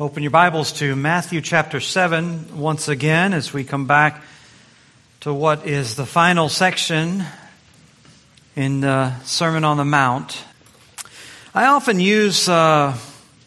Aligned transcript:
Open 0.00 0.24
your 0.24 0.32
Bibles 0.32 0.72
to 0.72 0.96
Matthew 0.96 1.40
chapter 1.40 1.78
7 1.78 2.58
once 2.58 2.88
again 2.88 3.32
as 3.32 3.52
we 3.52 3.62
come 3.62 3.86
back 3.86 4.24
to 5.20 5.32
what 5.32 5.68
is 5.68 5.94
the 5.94 6.04
final 6.04 6.48
section 6.48 7.22
in 8.56 8.80
the 8.80 9.16
Sermon 9.20 9.62
on 9.62 9.76
the 9.76 9.84
Mount. 9.84 10.42
I 11.54 11.66
often 11.66 12.00
use 12.00 12.48
uh, 12.48 12.98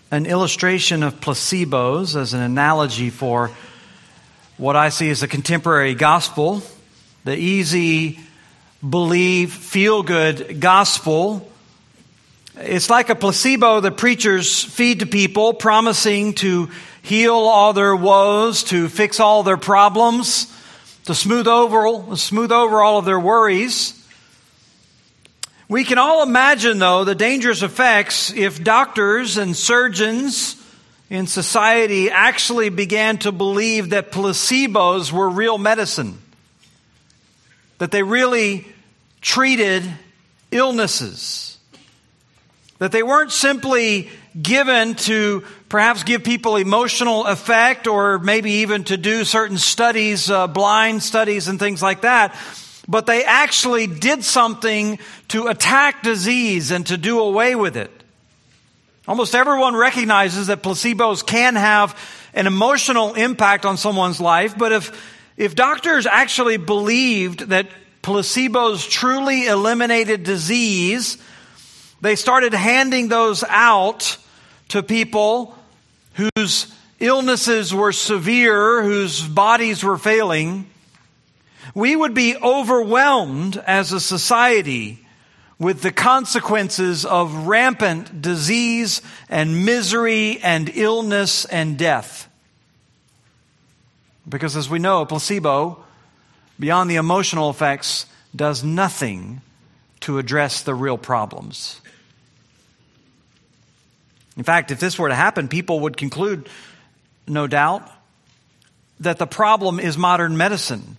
an 0.09 0.25
illustration 0.25 1.03
of 1.03 1.19
placebos 1.19 2.15
as 2.15 2.33
an 2.33 2.39
analogy 2.39 3.09
for 3.09 3.51
what 4.55 4.77
I 4.77 4.87
see 4.87 5.09
as 5.09 5.19
the 5.19 5.27
contemporary 5.27 5.95
gospel, 5.95 6.61
the 7.25 7.35
easy, 7.35 8.21
believe, 8.89 9.51
feel 9.51 10.01
good 10.01 10.61
gospel 10.61 11.51
it's 12.59 12.89
like 12.89 13.09
a 13.09 13.15
placebo 13.15 13.79
that 13.81 13.97
preachers 13.97 14.63
feed 14.63 14.99
to 14.99 15.05
people, 15.05 15.53
promising 15.53 16.33
to 16.35 16.69
heal 17.01 17.35
all 17.35 17.73
their 17.73 17.95
woes, 17.95 18.63
to 18.65 18.89
fix 18.89 19.19
all 19.19 19.43
their 19.43 19.57
problems, 19.57 20.53
to 21.05 21.15
smooth 21.15 21.47
over, 21.47 22.15
smooth 22.15 22.51
over 22.51 22.81
all 22.81 22.97
of 22.97 23.05
their 23.05 23.19
worries. 23.19 23.93
We 25.69 25.83
can 25.83 25.97
all 25.97 26.23
imagine, 26.23 26.79
though, 26.79 27.03
the 27.03 27.15
dangerous 27.15 27.61
effects 27.61 28.31
if 28.33 28.63
doctors 28.63 29.37
and 29.37 29.55
surgeons 29.55 30.55
in 31.09 31.27
society 31.27 32.09
actually 32.09 32.69
began 32.69 33.17
to 33.19 33.31
believe 33.31 33.91
that 33.91 34.11
placebos 34.11 35.11
were 35.11 35.29
real 35.29 35.57
medicine, 35.57 36.19
that 37.77 37.91
they 37.91 38.03
really 38.03 38.67
treated 39.21 39.83
illnesses. 40.51 41.56
That 42.79 42.91
they 42.91 43.01
weren't 43.01 43.31
simply 43.31 44.09
given 44.39 44.95
to 44.95 45.43
perhaps 45.67 46.03
give 46.03 46.23
people 46.23 46.57
emotional 46.57 47.25
effect 47.25 47.87
or 47.87 48.19
maybe 48.19 48.51
even 48.51 48.83
to 48.85 48.97
do 48.97 49.25
certain 49.25 49.57
studies, 49.57 50.29
uh, 50.29 50.47
blind 50.47 51.01
studies 51.01 51.47
and 51.47 51.57
things 51.57 51.81
like 51.81 52.01
that. 52.01 52.35
But 52.87 53.05
they 53.05 53.23
actually 53.23 53.87
did 53.87 54.23
something 54.23 54.99
to 55.29 55.47
attack 55.47 56.03
disease 56.03 56.71
and 56.71 56.85
to 56.87 56.97
do 56.97 57.19
away 57.19 57.55
with 57.55 57.75
it. 57.75 57.91
Almost 59.07 59.35
everyone 59.35 59.75
recognizes 59.75 60.47
that 60.47 60.61
placebos 60.61 61.25
can 61.25 61.55
have 61.55 61.97
an 62.33 62.45
emotional 62.45 63.13
impact 63.13 63.65
on 63.65 63.77
someone's 63.77 64.21
life, 64.21 64.57
but 64.57 64.71
if, 64.71 65.15
if 65.37 65.55
doctors 65.55 66.05
actually 66.05 66.57
believed 66.57 67.39
that 67.49 67.67
placebos 68.03 68.89
truly 68.89 69.47
eliminated 69.47 70.23
disease, 70.23 71.17
they 72.01 72.15
started 72.15 72.53
handing 72.53 73.07
those 73.07 73.43
out 73.47 74.17
to 74.69 74.83
people 74.83 75.57
whose 76.13 76.73
illnesses 76.99 77.73
were 77.73 77.91
severe, 77.91 78.83
whose 78.83 79.21
bodies 79.21 79.83
were 79.83 79.97
failing. 79.97 80.69
We 81.73 81.95
would 81.95 82.13
be 82.13 82.35
overwhelmed 82.35 83.57
as 83.57 83.91
a 83.91 83.99
society 83.99 84.99
with 85.59 85.81
the 85.81 85.91
consequences 85.91 87.05
of 87.05 87.47
rampant 87.47 88.21
disease 88.21 89.01
and 89.29 89.65
misery 89.65 90.39
and 90.43 90.69
illness 90.69 91.45
and 91.45 91.77
death. 91.77 92.29
Because 94.29 94.55
as 94.55 94.69
we 94.69 94.79
know, 94.79 95.01
a 95.01 95.05
placebo, 95.05 95.83
beyond 96.59 96.89
the 96.89 96.95
emotional 96.95 97.49
effects, 97.49 98.05
does 98.35 98.63
nothing 98.63 99.41
to 100.01 100.19
address 100.19 100.61
the 100.61 100.75
real 100.75 100.97
problems. 100.97 101.81
In 104.37 104.43
fact, 104.43 104.71
if 104.71 104.79
this 104.79 104.97
were 104.97 105.09
to 105.09 105.15
happen, 105.15 105.47
people 105.47 105.81
would 105.81 105.97
conclude, 105.97 106.47
no 107.27 107.47
doubt, 107.47 107.89
that 108.99 109.17
the 109.17 109.27
problem 109.27 109.79
is 109.79 109.97
modern 109.97 110.37
medicine. 110.37 110.97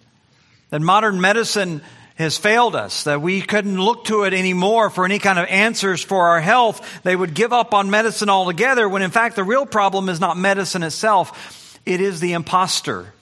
That 0.71 0.81
modern 0.81 1.21
medicine 1.21 1.83
has 2.17 2.37
failed 2.37 2.75
us, 2.75 3.05
that 3.05 3.23
we 3.23 3.41
couldn't 3.41 3.81
look 3.81 4.07
to 4.07 4.25
it 4.25 4.35
anymore 4.35 4.91
for 4.91 5.05
any 5.05 5.21
kind 5.21 5.39
of 5.39 5.47
answers 5.47 6.03
for 6.03 6.29
our 6.29 6.41
health. 6.41 7.03
They 7.05 7.15
would 7.15 7.33
give 7.33 7.53
up 7.53 7.73
on 7.73 7.91
medicine 7.91 8.29
altogether 8.29 8.89
when 8.89 9.03
in 9.03 9.13
fact 9.13 9.37
the 9.37 9.45
real 9.45 9.65
problem 9.65 10.09
is 10.09 10.19
not 10.19 10.37
medicine 10.37 10.83
itself. 10.83 11.79
It 11.87 12.01
is 12.01 12.19
the 12.19 12.33
impostor. 12.33 13.13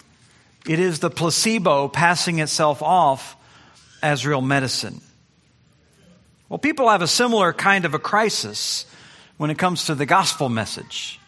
It 0.67 0.81
is 0.81 0.99
the 0.99 1.11
placebo 1.11 1.89
passing 1.89 2.39
itself 2.39 2.83
off 2.83 3.37
as 4.03 4.25
real 4.25 4.41
medicine. 4.41 5.03
Well, 6.49 6.59
people 6.59 6.89
have 6.89 7.03
a 7.03 7.07
similar 7.07 7.53
kind 7.53 7.85
of 7.85 7.93
a 7.93 7.99
crisis 7.99 8.87
when 9.37 9.51
it 9.51 9.59
comes 9.59 9.87
to 9.87 9.95
the 9.95 10.07
gospel 10.07 10.49
message. 10.49 11.21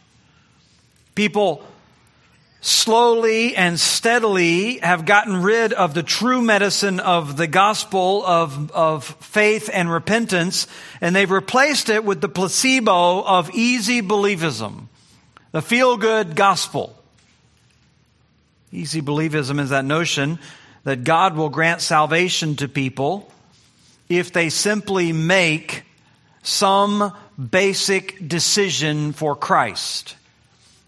People 1.14 1.64
slowly 2.60 3.54
and 3.54 3.78
steadily 3.78 4.78
have 4.78 5.04
gotten 5.04 5.42
rid 5.42 5.72
of 5.72 5.94
the 5.94 6.02
true 6.02 6.42
medicine 6.42 7.00
of 7.00 7.36
the 7.36 7.46
gospel 7.46 8.24
of, 8.26 8.70
of 8.72 9.04
faith 9.20 9.70
and 9.72 9.90
repentance, 9.90 10.66
and 11.00 11.14
they've 11.14 11.30
replaced 11.30 11.88
it 11.88 12.04
with 12.04 12.20
the 12.20 12.28
placebo 12.28 13.22
of 13.22 13.50
easy 13.54 14.02
believism, 14.02 14.88
the 15.52 15.62
feel 15.62 15.96
good 15.96 16.34
gospel. 16.34 16.94
Easy 18.72 19.00
believism 19.00 19.60
is 19.60 19.70
that 19.70 19.84
notion 19.84 20.38
that 20.84 21.04
God 21.04 21.36
will 21.36 21.48
grant 21.48 21.80
salvation 21.80 22.56
to 22.56 22.68
people 22.68 23.32
if 24.08 24.32
they 24.32 24.48
simply 24.48 25.12
make 25.12 25.84
some 26.42 27.12
basic 27.38 28.26
decision 28.26 29.12
for 29.12 29.36
Christ. 29.36 30.16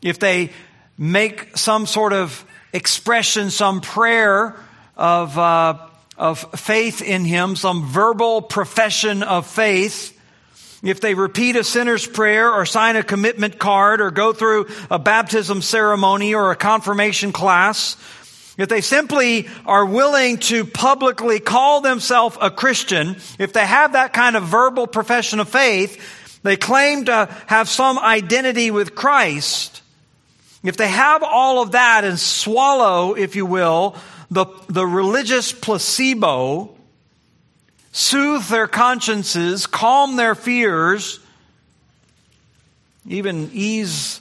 If 0.03 0.19
they 0.19 0.51
make 0.99 1.57
some 1.57 1.87
sort 1.87 2.13
of 2.13 2.45
expression, 2.73 3.51
some 3.51 3.81
prayer 3.81 4.57
of, 4.97 5.39
uh, 5.39 5.79
of 6.17 6.39
faith 6.61 7.03
in 7.03 7.25
Him, 7.25 7.57
some 7.57 7.87
verbal 7.87 8.43
profession 8.43 9.23
of 9.23 9.47
faith, 9.47 10.17
if 10.83 11.01
they 11.01 11.15
repeat 11.15 11.57
a 11.57 11.65
sinner's 11.65 12.07
prayer 12.07 12.51
or 12.51 12.65
sign 12.65 12.97
a 12.97 13.03
commitment 13.03 13.59
card 13.59 14.01
or 14.01 14.11
go 14.11 14.33
through 14.33 14.67
a 14.91 14.99
baptism 14.99 15.63
ceremony 15.63 16.35
or 16.35 16.51
a 16.51 16.57
confirmation 16.57 17.33
class, 17.33 17.97
if 18.57 18.69
they 18.69 18.81
simply 18.81 19.49
are 19.67 19.87
willing 19.87 20.39
to 20.39 20.65
publicly 20.65 21.39
call 21.39 21.81
themselves 21.81 22.37
a 22.41 22.51
Christian, 22.51 23.17
if 23.39 23.53
they 23.53 23.65
have 23.65 23.93
that 23.93 24.13
kind 24.13 24.37
of 24.37 24.45
verbal 24.45 24.87
profession 24.87 25.39
of 25.41 25.49
faith, 25.49 25.99
they 26.43 26.57
claim 26.57 27.05
to 27.07 27.29
have 27.47 27.69
some 27.69 27.99
identity 27.99 28.71
with 28.71 28.95
Christ. 28.95 29.83
If 30.63 30.77
they 30.77 30.89
have 30.89 31.23
all 31.23 31.63
of 31.63 31.73
that 31.73 32.05
and 32.05 32.19
swallow, 32.19 33.15
if 33.15 33.37
you 33.37 33.47
will, 33.47 33.97
the, 34.31 34.47
the 34.69 34.87
religious 34.87 35.53
placebo, 35.53 36.71
soothe 37.93 38.45
their 38.45 38.67
consciences, 38.67 39.67
calm 39.67 40.17
their 40.17 40.35
fears, 40.35 41.21
even 43.07 43.51
ease 43.53 44.21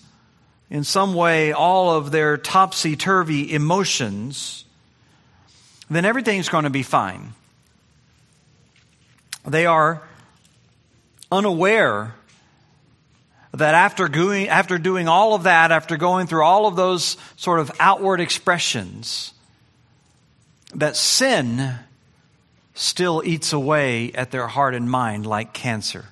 in 0.69 0.83
some 0.83 1.13
way 1.13 1.51
all 1.51 1.95
of 1.95 2.11
their 2.11 2.37
topsy 2.37 2.95
turvy 2.95 3.53
emotions, 3.53 4.65
then 5.89 6.05
everything's 6.05 6.49
going 6.49 6.65
to 6.65 6.69
be 6.69 6.83
fine. 6.83 7.33
They 9.47 9.65
are 9.65 10.01
unaware 11.31 12.15
that 13.53 13.73
after 13.73 14.07
doing, 14.07 14.47
after 14.47 14.77
doing 14.77 15.07
all 15.07 15.33
of 15.33 15.43
that, 15.43 15.71
after 15.71 15.97
going 15.97 16.27
through 16.27 16.43
all 16.43 16.67
of 16.67 16.75
those 16.75 17.17
sort 17.35 17.59
of 17.59 17.71
outward 17.79 18.19
expressions, 18.19 19.33
that 20.75 20.95
sin 20.95 21.75
still 22.75 23.21
eats 23.25 23.51
away 23.51 24.11
at 24.13 24.31
their 24.31 24.47
heart 24.47 24.75
and 24.75 24.89
mind 24.89 25.25
like 25.25 25.53
cancer. 25.53 26.05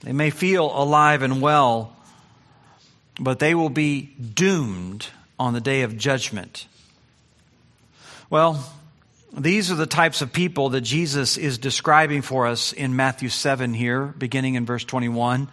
They 0.00 0.12
may 0.12 0.30
feel 0.30 0.66
alive 0.66 1.22
and 1.22 1.40
well, 1.40 1.96
but 3.18 3.38
they 3.38 3.54
will 3.54 3.70
be 3.70 4.02
doomed 4.02 5.06
on 5.38 5.54
the 5.54 5.60
day 5.60 5.82
of 5.82 5.96
judgment. 5.96 6.66
Well, 8.28 8.72
these 9.36 9.70
are 9.70 9.76
the 9.76 9.86
types 9.86 10.20
of 10.20 10.32
people 10.32 10.70
that 10.70 10.82
Jesus 10.82 11.38
is 11.38 11.56
describing 11.56 12.20
for 12.20 12.46
us 12.46 12.74
in 12.74 12.96
Matthew 12.96 13.30
7 13.30 13.72
here, 13.72 14.06
beginning 14.06 14.56
in 14.56 14.66
verse 14.66 14.84
21, 14.84 15.48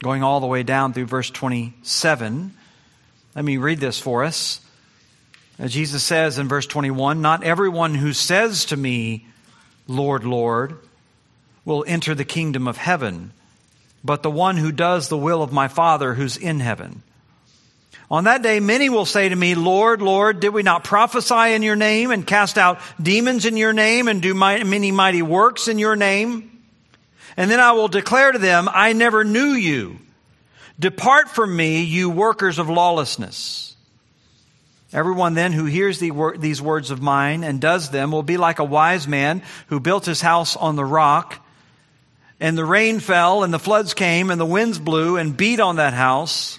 going 0.00 0.22
all 0.22 0.38
the 0.38 0.46
way 0.46 0.62
down 0.62 0.92
through 0.92 1.06
verse 1.06 1.28
27. 1.28 2.54
Let 3.34 3.44
me 3.44 3.56
read 3.56 3.80
this 3.80 3.98
for 3.98 4.22
us. 4.22 4.60
Jesus 5.66 6.04
says 6.04 6.38
in 6.38 6.46
verse 6.46 6.66
21 6.66 7.20
Not 7.20 7.42
everyone 7.42 7.96
who 7.96 8.12
says 8.12 8.66
to 8.66 8.76
me, 8.76 9.26
Lord, 9.88 10.22
Lord, 10.22 10.76
will 11.64 11.84
enter 11.88 12.14
the 12.14 12.24
kingdom 12.24 12.68
of 12.68 12.76
heaven, 12.76 13.32
but 14.04 14.22
the 14.22 14.30
one 14.30 14.56
who 14.56 14.70
does 14.70 15.08
the 15.08 15.18
will 15.18 15.42
of 15.42 15.52
my 15.52 15.66
Father 15.66 16.14
who's 16.14 16.36
in 16.36 16.60
heaven. 16.60 17.02
On 18.10 18.24
that 18.24 18.42
day, 18.42 18.58
many 18.58 18.88
will 18.88 19.04
say 19.04 19.28
to 19.28 19.36
me, 19.36 19.54
Lord, 19.54 20.00
Lord, 20.00 20.40
did 20.40 20.50
we 20.50 20.62
not 20.62 20.82
prophesy 20.82 21.52
in 21.52 21.62
your 21.62 21.76
name 21.76 22.10
and 22.10 22.26
cast 22.26 22.56
out 22.56 22.80
demons 23.00 23.44
in 23.44 23.58
your 23.58 23.74
name 23.74 24.08
and 24.08 24.22
do 24.22 24.32
many 24.32 24.92
mighty 24.92 25.20
works 25.20 25.68
in 25.68 25.78
your 25.78 25.94
name? 25.94 26.58
And 27.36 27.50
then 27.50 27.60
I 27.60 27.72
will 27.72 27.88
declare 27.88 28.32
to 28.32 28.38
them, 28.38 28.68
I 28.72 28.94
never 28.94 29.24
knew 29.24 29.50
you. 29.50 29.98
Depart 30.80 31.28
from 31.28 31.54
me, 31.54 31.82
you 31.82 32.08
workers 32.08 32.58
of 32.58 32.70
lawlessness. 32.70 33.76
Everyone 34.92 35.34
then 35.34 35.52
who 35.52 35.66
hears 35.66 35.98
the, 35.98 36.12
these 36.38 36.62
words 36.62 36.90
of 36.90 37.02
mine 37.02 37.44
and 37.44 37.60
does 37.60 37.90
them 37.90 38.10
will 38.10 38.22
be 38.22 38.38
like 38.38 38.58
a 38.58 38.64
wise 38.64 39.06
man 39.06 39.42
who 39.66 39.80
built 39.80 40.06
his 40.06 40.22
house 40.22 40.56
on 40.56 40.76
the 40.76 40.84
rock. 40.84 41.44
And 42.40 42.56
the 42.56 42.64
rain 42.64 43.00
fell, 43.00 43.42
and 43.42 43.52
the 43.52 43.58
floods 43.58 43.92
came, 43.92 44.30
and 44.30 44.40
the 44.40 44.46
winds 44.46 44.78
blew 44.78 45.16
and 45.16 45.36
beat 45.36 45.60
on 45.60 45.76
that 45.76 45.92
house. 45.92 46.58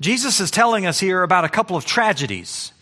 Jesus 0.00 0.40
is 0.40 0.50
telling 0.50 0.86
us 0.86 0.98
here 0.98 1.22
about 1.22 1.44
a 1.44 1.48
couple 1.48 1.76
of 1.76 1.84
tragedies. 1.84 2.72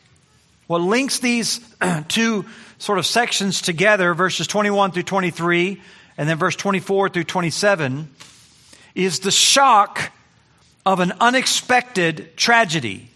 What 0.67 0.81
links 0.81 1.19
these 1.19 1.61
two 2.09 2.47
sort 2.79 2.99
of 2.99 3.07
sections 3.07 3.61
together, 3.61 4.15
verses 4.15 4.47
21 4.47 4.93
through 4.93 5.03
23, 5.05 5.81
and 6.17 6.29
then 6.29 6.39
verse 6.39 6.57
24 6.57 7.11
through 7.11 7.25
27, 7.25 8.11
is 8.95 9.21
the 9.21 9.31
shock 9.31 10.13
of 10.85 11.01
an 11.01 11.13
unexpected 11.21 12.37
tragedy. 12.37 13.09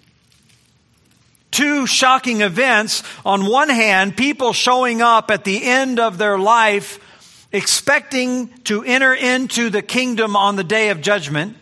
Two 1.51 1.87
shocking 1.87 2.43
events. 2.43 3.03
On 3.25 3.47
one 3.47 3.69
hand, 3.69 4.17
people 4.17 4.53
showing 4.53 5.01
up 5.01 5.31
at 5.31 5.45
the 5.45 5.65
end 5.65 5.99
of 5.99 6.19
their 6.19 6.39
life 6.39 7.01
expecting 7.53 8.49
to 8.65 8.85
enter 8.85 9.15
into 9.15 9.71
the 9.71 9.83
kingdom 9.83 10.37
on 10.37 10.57
the 10.57 10.65
day 10.65 10.91
of 10.91 11.01
judgment. 11.01 11.57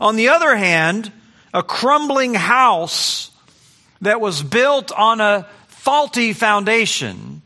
On 0.00 0.16
the 0.16 0.30
other 0.30 0.56
hand, 0.56 1.12
a 1.52 1.62
crumbling 1.62 2.34
house 2.34 3.30
that 4.00 4.20
was 4.20 4.42
built 4.42 4.92
on 4.92 5.20
a 5.20 5.46
faulty 5.68 6.32
foundation 6.32 7.42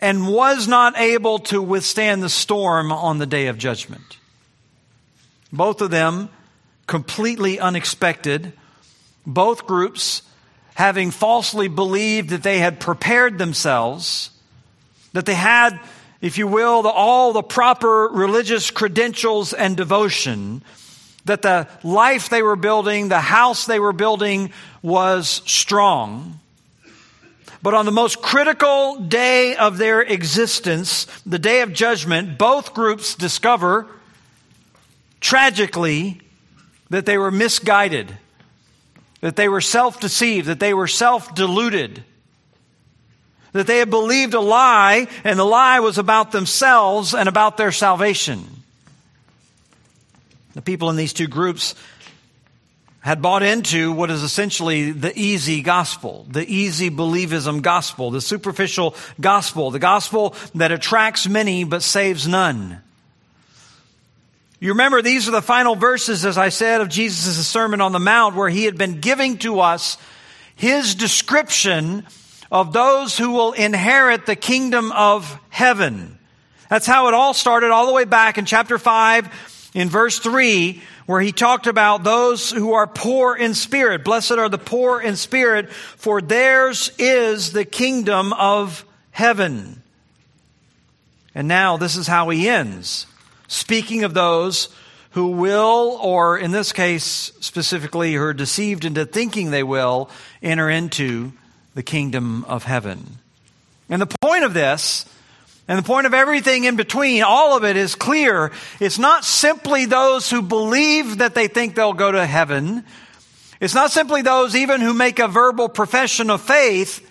and 0.00 0.26
was 0.26 0.66
not 0.66 0.98
able 0.98 1.38
to 1.38 1.62
withstand 1.62 2.22
the 2.22 2.28
storm 2.28 2.90
on 2.90 3.18
the 3.18 3.26
day 3.26 3.46
of 3.48 3.58
judgment. 3.58 4.18
Both 5.52 5.82
of 5.82 5.90
them 5.90 6.30
completely 6.86 7.60
unexpected. 7.60 8.52
Both 9.26 9.66
groups 9.66 10.22
having 10.74 11.10
falsely 11.10 11.68
believed 11.68 12.30
that 12.30 12.42
they 12.42 12.58
had 12.58 12.80
prepared 12.80 13.38
themselves, 13.38 14.30
that 15.12 15.26
they 15.26 15.34
had, 15.34 15.78
if 16.20 16.38
you 16.38 16.46
will, 16.46 16.82
the, 16.82 16.88
all 16.88 17.32
the 17.32 17.42
proper 17.42 18.08
religious 18.08 18.70
credentials 18.70 19.52
and 19.52 19.76
devotion, 19.76 20.62
that 21.24 21.42
the 21.42 21.68
life 21.82 22.28
they 22.28 22.42
were 22.42 22.56
building, 22.56 23.08
the 23.08 23.20
house 23.20 23.66
they 23.66 23.78
were 23.78 23.92
building 23.92 24.52
was 24.82 25.42
strong. 25.46 26.40
But 27.62 27.74
on 27.74 27.86
the 27.86 27.92
most 27.92 28.20
critical 28.20 28.96
day 28.96 29.54
of 29.54 29.78
their 29.78 30.00
existence, 30.02 31.04
the 31.24 31.38
day 31.38 31.60
of 31.60 31.72
judgment, 31.72 32.36
both 32.36 32.74
groups 32.74 33.14
discover 33.14 33.86
tragically 35.20 36.20
that 36.90 37.06
they 37.06 37.16
were 37.16 37.30
misguided, 37.30 38.18
that 39.20 39.36
they 39.36 39.48
were 39.48 39.60
self 39.60 40.00
deceived, 40.00 40.48
that 40.48 40.58
they 40.58 40.74
were 40.74 40.88
self 40.88 41.36
deluded, 41.36 42.02
that 43.52 43.68
they 43.68 43.78
had 43.78 43.90
believed 43.90 44.34
a 44.34 44.40
lie, 44.40 45.06
and 45.22 45.38
the 45.38 45.44
lie 45.44 45.78
was 45.78 45.98
about 45.98 46.32
themselves 46.32 47.14
and 47.14 47.28
about 47.28 47.56
their 47.56 47.70
salvation. 47.70 48.61
The 50.54 50.62
people 50.62 50.90
in 50.90 50.96
these 50.96 51.12
two 51.12 51.28
groups 51.28 51.74
had 53.00 53.20
bought 53.20 53.42
into 53.42 53.90
what 53.90 54.10
is 54.10 54.22
essentially 54.22 54.92
the 54.92 55.12
easy 55.18 55.60
gospel, 55.60 56.24
the 56.30 56.46
easy 56.46 56.88
believism 56.88 57.60
gospel, 57.60 58.10
the 58.10 58.20
superficial 58.20 58.94
gospel, 59.20 59.70
the 59.72 59.80
gospel 59.80 60.36
that 60.54 60.70
attracts 60.70 61.28
many 61.28 61.64
but 61.64 61.82
saves 61.82 62.28
none. 62.28 62.80
You 64.60 64.68
remember 64.68 65.02
these 65.02 65.26
are 65.26 65.32
the 65.32 65.42
final 65.42 65.74
verses, 65.74 66.24
as 66.24 66.38
I 66.38 66.50
said, 66.50 66.80
of 66.80 66.88
Jesus' 66.88 67.48
Sermon 67.48 67.80
on 67.80 67.90
the 67.90 67.98
Mount, 67.98 68.36
where 68.36 68.48
he 68.48 68.64
had 68.64 68.78
been 68.78 69.00
giving 69.00 69.38
to 69.38 69.58
us 69.58 69.98
his 70.54 70.94
description 70.94 72.06
of 72.52 72.72
those 72.72 73.18
who 73.18 73.32
will 73.32 73.52
inherit 73.52 74.26
the 74.26 74.36
kingdom 74.36 74.92
of 74.92 75.36
heaven. 75.48 76.16
That's 76.68 76.86
how 76.86 77.08
it 77.08 77.14
all 77.14 77.34
started, 77.34 77.72
all 77.72 77.86
the 77.86 77.92
way 77.92 78.04
back 78.04 78.38
in 78.38 78.44
chapter 78.44 78.78
5, 78.78 79.51
in 79.74 79.88
verse 79.88 80.18
3, 80.18 80.82
where 81.06 81.20
he 81.20 81.32
talked 81.32 81.66
about 81.66 82.04
those 82.04 82.50
who 82.50 82.74
are 82.74 82.86
poor 82.86 83.34
in 83.34 83.54
spirit. 83.54 84.04
Blessed 84.04 84.32
are 84.32 84.48
the 84.48 84.58
poor 84.58 85.00
in 85.00 85.16
spirit, 85.16 85.70
for 85.70 86.20
theirs 86.20 86.90
is 86.98 87.52
the 87.52 87.64
kingdom 87.64 88.32
of 88.34 88.84
heaven. 89.10 89.82
And 91.34 91.48
now 91.48 91.76
this 91.76 91.96
is 91.96 92.06
how 92.06 92.28
he 92.28 92.48
ends 92.48 93.06
speaking 93.52 94.02
of 94.02 94.14
those 94.14 94.70
who 95.10 95.28
will, 95.28 95.98
or 96.00 96.38
in 96.38 96.52
this 96.52 96.72
case 96.72 97.04
specifically, 97.40 98.14
who 98.14 98.22
are 98.22 98.32
deceived 98.32 98.86
into 98.86 99.04
thinking 99.04 99.50
they 99.50 99.62
will, 99.62 100.08
enter 100.42 100.70
into 100.70 101.32
the 101.74 101.82
kingdom 101.82 102.44
of 102.44 102.64
heaven. 102.64 103.18
And 103.90 104.00
the 104.00 104.16
point 104.22 104.44
of 104.44 104.54
this, 104.54 105.04
and 105.72 105.78
the 105.78 105.86
point 105.86 106.06
of 106.06 106.12
everything 106.12 106.64
in 106.64 106.76
between, 106.76 107.22
all 107.22 107.56
of 107.56 107.64
it 107.64 107.78
is 107.78 107.94
clear. 107.94 108.52
It's 108.78 108.98
not 108.98 109.24
simply 109.24 109.86
those 109.86 110.28
who 110.28 110.42
believe 110.42 111.16
that 111.16 111.34
they 111.34 111.48
think 111.48 111.74
they'll 111.74 111.94
go 111.94 112.12
to 112.12 112.26
heaven. 112.26 112.84
It's 113.58 113.74
not 113.74 113.90
simply 113.90 114.20
those 114.20 114.54
even 114.54 114.82
who 114.82 114.92
make 114.92 115.18
a 115.18 115.28
verbal 115.28 115.70
profession 115.70 116.28
of 116.28 116.42
faith. 116.42 117.08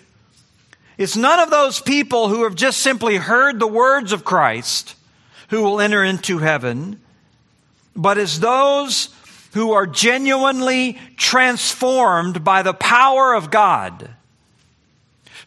It's 0.96 1.16
none 1.16 1.40
of 1.40 1.50
those 1.50 1.80
people 1.80 2.28
who 2.28 2.44
have 2.44 2.54
just 2.54 2.78
simply 2.78 3.16
heard 3.16 3.58
the 3.58 3.66
words 3.66 4.12
of 4.12 4.24
Christ 4.24 4.94
who 5.48 5.64
will 5.64 5.80
enter 5.80 6.04
into 6.04 6.38
heaven, 6.38 7.00
but 7.96 8.16
as 8.16 8.38
those 8.38 9.08
who 9.54 9.72
are 9.72 9.88
genuinely 9.88 11.00
transformed 11.16 12.44
by 12.44 12.62
the 12.62 12.74
power 12.74 13.34
of 13.34 13.50
God, 13.50 14.08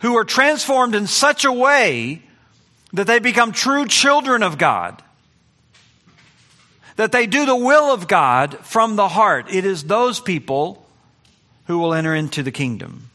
who 0.02 0.18
are 0.18 0.26
transformed 0.26 0.96
in 0.96 1.08
such 1.08 1.46
a 1.46 1.52
way 1.54 2.22
that 2.96 3.08
they 3.08 3.20
become 3.20 3.52
true 3.52 3.86
children 3.86 4.42
of 4.42 4.58
God, 4.58 5.02
that 6.96 7.12
they 7.12 7.28
do 7.28 7.46
the 7.46 7.56
will 7.56 7.92
of 7.94 8.08
God 8.08 8.58
from 8.60 8.96
the 8.96 9.10
heart. 9.10 9.54
It 9.54 9.66
is 9.66 9.84
those 9.84 10.22
people 10.22 10.86
who 11.68 11.78
will 11.78 11.94
enter 11.94 12.16
into 12.16 12.42
the 12.42 12.52
kingdom. 12.52 13.10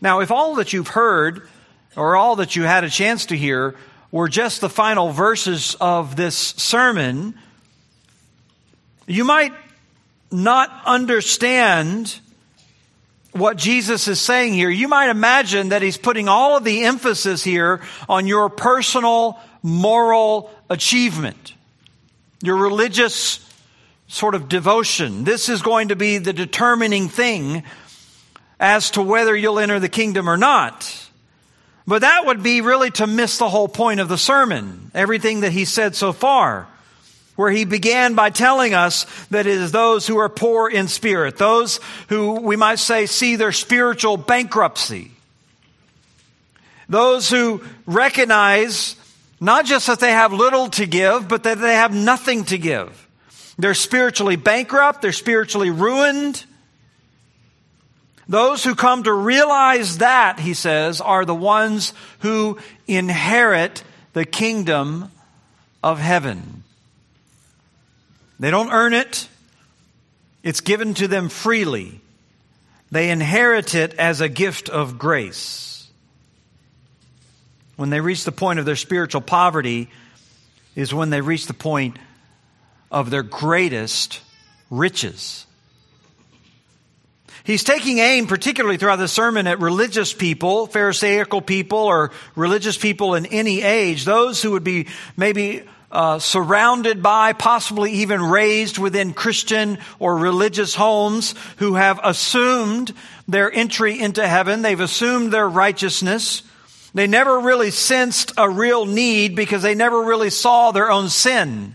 Now, 0.00 0.20
if 0.20 0.30
all 0.30 0.54
that 0.56 0.72
you've 0.72 0.88
heard 0.88 1.46
or 1.94 2.16
all 2.16 2.36
that 2.36 2.56
you 2.56 2.62
had 2.62 2.84
a 2.84 2.90
chance 2.90 3.26
to 3.26 3.36
hear 3.36 3.74
were 4.10 4.28
just 4.28 4.62
the 4.62 4.70
final 4.70 5.10
verses 5.10 5.76
of 5.80 6.16
this 6.16 6.36
sermon, 6.36 7.34
you 9.06 9.24
might 9.24 9.52
not 10.30 10.70
understand 10.86 12.18
what 13.32 13.56
Jesus 13.56 14.08
is 14.08 14.20
saying 14.20 14.54
here. 14.54 14.70
You 14.70 14.88
might 14.88 15.10
imagine 15.10 15.70
that 15.70 15.82
he's 15.82 15.96
putting 15.96 16.28
all 16.28 16.56
of 16.56 16.64
the 16.64 16.84
emphasis 16.84 17.44
here 17.44 17.80
on 18.08 18.26
your 18.26 18.48
personal 18.48 19.38
moral 19.62 20.50
achievement, 20.70 21.54
your 22.42 22.56
religious 22.56 23.44
sort 24.06 24.34
of 24.34 24.48
devotion. 24.48 25.24
This 25.24 25.48
is 25.48 25.62
going 25.62 25.88
to 25.88 25.96
be 25.96 26.18
the 26.18 26.32
determining 26.32 27.08
thing 27.08 27.62
as 28.58 28.90
to 28.92 29.02
whether 29.02 29.36
you'll 29.36 29.58
enter 29.58 29.78
the 29.78 29.88
kingdom 29.88 30.28
or 30.28 30.36
not. 30.36 31.08
But 31.86 32.00
that 32.00 32.26
would 32.26 32.42
be 32.42 32.60
really 32.60 32.90
to 32.92 33.06
miss 33.06 33.38
the 33.38 33.48
whole 33.48 33.68
point 33.68 34.00
of 34.00 34.08
the 34.08 34.18
sermon, 34.18 34.90
everything 34.94 35.40
that 35.40 35.52
he 35.52 35.64
said 35.64 35.94
so 35.94 36.12
far, 36.12 36.66
where 37.38 37.52
he 37.52 37.64
began 37.64 38.16
by 38.16 38.30
telling 38.30 38.74
us 38.74 39.06
that 39.30 39.46
it 39.46 39.52
is 39.52 39.70
those 39.70 40.08
who 40.08 40.18
are 40.18 40.28
poor 40.28 40.68
in 40.68 40.88
spirit, 40.88 41.36
those 41.36 41.78
who 42.08 42.32
we 42.32 42.56
might 42.56 42.80
say 42.80 43.06
see 43.06 43.36
their 43.36 43.52
spiritual 43.52 44.16
bankruptcy, 44.16 45.12
those 46.88 47.30
who 47.30 47.62
recognize 47.86 48.96
not 49.38 49.66
just 49.66 49.86
that 49.86 50.00
they 50.00 50.10
have 50.10 50.32
little 50.32 50.68
to 50.68 50.84
give, 50.84 51.28
but 51.28 51.44
that 51.44 51.60
they 51.60 51.74
have 51.74 51.94
nothing 51.94 52.42
to 52.46 52.58
give. 52.58 53.06
They're 53.56 53.72
spiritually 53.74 54.34
bankrupt, 54.34 55.00
they're 55.00 55.12
spiritually 55.12 55.70
ruined, 55.70 56.44
those 58.28 58.64
who 58.64 58.74
come 58.74 59.04
to 59.04 59.12
realize 59.12 59.98
that, 59.98 60.40
he 60.40 60.54
says, 60.54 61.00
are 61.00 61.24
the 61.24 61.36
ones 61.36 61.92
who 62.18 62.58
inherit 62.88 63.84
the 64.12 64.24
kingdom 64.24 65.12
of 65.84 66.00
heaven. 66.00 66.57
They 68.38 68.50
don't 68.50 68.72
earn 68.72 68.94
it. 68.94 69.28
It's 70.42 70.60
given 70.60 70.94
to 70.94 71.08
them 71.08 71.28
freely. 71.28 72.00
They 72.90 73.10
inherit 73.10 73.74
it 73.74 73.94
as 73.94 74.20
a 74.20 74.28
gift 74.28 74.68
of 74.68 74.98
grace. 74.98 75.86
When 77.76 77.90
they 77.90 78.00
reach 78.00 78.24
the 78.24 78.32
point 78.32 78.58
of 78.58 78.64
their 78.64 78.76
spiritual 78.76 79.20
poverty, 79.20 79.90
is 80.74 80.94
when 80.94 81.10
they 81.10 81.20
reach 81.20 81.46
the 81.46 81.54
point 81.54 81.98
of 82.90 83.10
their 83.10 83.24
greatest 83.24 84.20
riches. 84.70 85.44
He's 87.42 87.64
taking 87.64 87.98
aim, 87.98 88.26
particularly 88.26 88.76
throughout 88.76 88.96
the 88.96 89.08
sermon, 89.08 89.46
at 89.46 89.58
religious 89.58 90.12
people, 90.12 90.66
Pharisaical 90.66 91.40
people, 91.40 91.78
or 91.78 92.12
religious 92.36 92.76
people 92.76 93.14
in 93.14 93.26
any 93.26 93.62
age, 93.62 94.04
those 94.04 94.42
who 94.42 94.52
would 94.52 94.64
be 94.64 94.86
maybe 95.16 95.64
uh, 95.90 96.18
surrounded 96.18 97.02
by, 97.02 97.32
possibly 97.32 97.92
even 97.92 98.22
raised 98.22 98.78
within 98.78 99.14
Christian 99.14 99.78
or 99.98 100.16
religious 100.16 100.74
homes, 100.74 101.34
who 101.56 101.74
have 101.74 102.00
assumed 102.02 102.92
their 103.26 103.50
entry 103.52 103.98
into 103.98 104.26
heaven. 104.26 104.62
They've 104.62 104.78
assumed 104.78 105.32
their 105.32 105.48
righteousness. 105.48 106.42
They 106.94 107.06
never 107.06 107.40
really 107.40 107.70
sensed 107.70 108.32
a 108.36 108.48
real 108.48 108.84
need 108.84 109.36
because 109.36 109.62
they 109.62 109.74
never 109.74 110.02
really 110.02 110.30
saw 110.30 110.70
their 110.70 110.90
own 110.90 111.08
sin. 111.08 111.74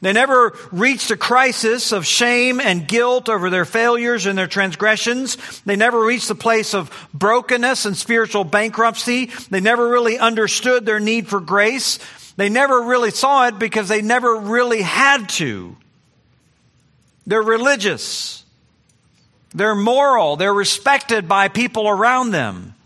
They 0.00 0.12
never 0.12 0.56
reached 0.70 1.10
a 1.10 1.16
crisis 1.16 1.90
of 1.90 2.06
shame 2.06 2.60
and 2.60 2.86
guilt 2.86 3.28
over 3.28 3.50
their 3.50 3.64
failures 3.64 4.26
and 4.26 4.38
their 4.38 4.46
transgressions. 4.46 5.36
They 5.62 5.74
never 5.74 6.00
reached 6.04 6.30
a 6.30 6.36
place 6.36 6.72
of 6.72 7.08
brokenness 7.12 7.84
and 7.84 7.96
spiritual 7.96 8.44
bankruptcy. 8.44 9.26
They 9.50 9.60
never 9.60 9.88
really 9.88 10.16
understood 10.16 10.86
their 10.86 11.00
need 11.00 11.26
for 11.26 11.40
grace. 11.40 11.98
They 12.38 12.48
never 12.48 12.82
really 12.82 13.10
saw 13.10 13.48
it 13.48 13.58
because 13.58 13.88
they 13.88 14.00
never 14.00 14.36
really 14.36 14.80
had 14.80 15.28
to. 15.30 15.76
They're 17.26 17.42
religious. 17.42 18.44
They're 19.52 19.74
moral. 19.74 20.36
They're 20.36 20.54
respected 20.54 21.26
by 21.26 21.48
people 21.48 21.88
around 21.88 22.30
them. 22.30 22.76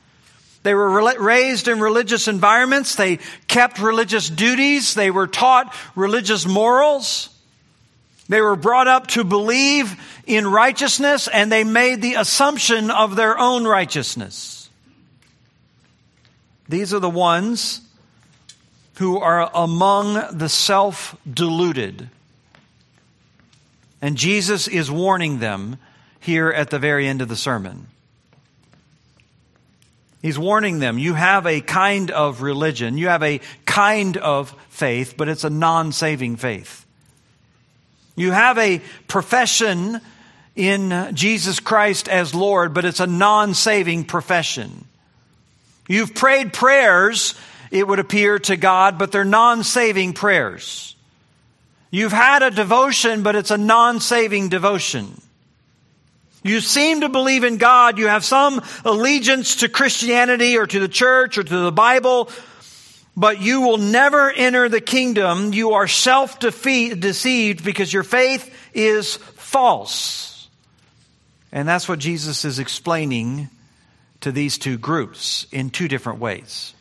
They 0.63 0.73
were 0.73 1.15
raised 1.21 1.69
in 1.69 1.81
religious 1.81 2.29
environments. 2.29 2.95
They 2.95 3.19
kept 3.47 3.79
religious 3.79 4.31
duties. 4.31 4.95
They 4.95 5.11
were 5.11 5.27
taught 5.27 5.75
religious 5.95 6.47
morals. 6.47 7.29
They 8.31 8.41
were 8.41 8.57
brought 8.57 8.89
up 8.89 9.09
to 9.09 9.23
believe 9.23 9.95
in 10.27 10.47
righteousness 10.47 11.29
and 11.29 11.53
they 11.53 11.63
made 11.63 12.01
the 12.01 12.15
assumption 12.15 12.91
of 12.91 13.17
their 13.17 13.39
own 13.39 13.67
righteousness. 13.67 14.71
These 16.71 16.95
are 16.95 17.01
the 17.01 17.11
ones 17.11 17.83
who 19.03 19.19
are 19.19 19.51
among 19.53 20.39
the 20.39 20.49
self 20.49 21.17
deluded. 21.29 22.09
And 24.01 24.17
Jesus 24.17 24.69
is 24.69 24.93
warning 24.93 25.41
them 25.41 25.79
here 26.21 26.51
at 26.51 26.71
the 26.71 26.79
very 26.79 27.09
end 27.09 27.21
of 27.21 27.29
the 27.29 27.35
sermon. 27.35 27.89
He's 30.23 30.39
warning 30.39 30.79
them 30.79 31.01
you 31.01 31.15
have 31.15 31.49
a 31.49 31.61
kind 31.61 32.13
of 32.13 32.43
religion, 32.43 32.97
you 32.97 33.09
have 33.09 33.25
a 33.25 33.41
kind 33.67 34.17
of 34.19 34.55
faith, 34.69 35.15
but 35.17 35.29
it's 35.29 35.43
a 35.43 35.51
non 35.51 35.91
saving 35.91 36.37
faith. 36.37 36.87
You 38.15 38.31
have 38.31 38.57
a 38.57 38.81
profession 39.09 40.01
in 40.55 41.11
Jesus 41.13 41.59
Christ 41.59 42.09
as 42.09 42.37
Lord, 42.37 42.73
but 42.73 42.85
it's 42.85 43.01
a 43.01 43.09
non 43.09 43.55
saving 43.55 44.05
profession. 44.05 44.85
You've 45.89 46.15
prayed 46.15 46.53
prayers, 46.53 47.35
it 47.73 47.89
would 47.89 47.99
appear 47.99 48.39
to 48.39 48.57
God, 48.57 48.99
but 48.99 49.11
they're 49.11 49.25
non 49.25 49.65
saving 49.65 50.13
prayers. 50.13 50.95
You've 51.91 52.13
had 52.13 52.43
a 52.43 52.51
devotion, 52.51 53.23
but 53.23 53.35
it's 53.35 53.51
a 53.51 53.57
non 53.57 53.99
saving 54.01 54.51
devotion. 54.51 55.21
You 56.45 56.61
seem 56.61 57.01
to 57.01 57.09
believe 57.09 57.45
in 57.45 57.57
God. 57.57 57.99
You 57.99 58.09
have 58.09 58.25
some 58.25 58.63
allegiance 58.85 59.57
to 59.57 59.69
Christianity 59.69 60.59
or 60.59 60.67
to 60.67 60.81
the 60.81 60.89
church 60.89 61.39
or 61.39 61.45
to 61.45 61.57
the 61.57 61.73
Bible, 61.73 62.29
but 63.17 63.41
you 63.41 63.63
will 63.63 63.79
never 63.79 64.31
enter 64.31 64.69
the 64.69 64.81
kingdom. 64.81 65.55
You 65.55 65.73
are 65.73 65.89
self 65.89 66.39
deceived 66.41 67.65
because 67.65 67.93
your 67.93 68.03
faith 68.03 68.55
is 68.75 69.17
false. 69.17 70.49
And 71.53 71.67
that's 71.67 71.89
what 71.89 72.01
Jesus 72.01 72.45
is 72.45 72.59
explaining 72.59 73.49
to 74.21 74.31
these 74.31 74.59
two 74.59 74.77
groups 74.77 75.47
in 75.53 75.71
two 75.71 75.89
different 75.89 76.19
ways. 76.19 76.75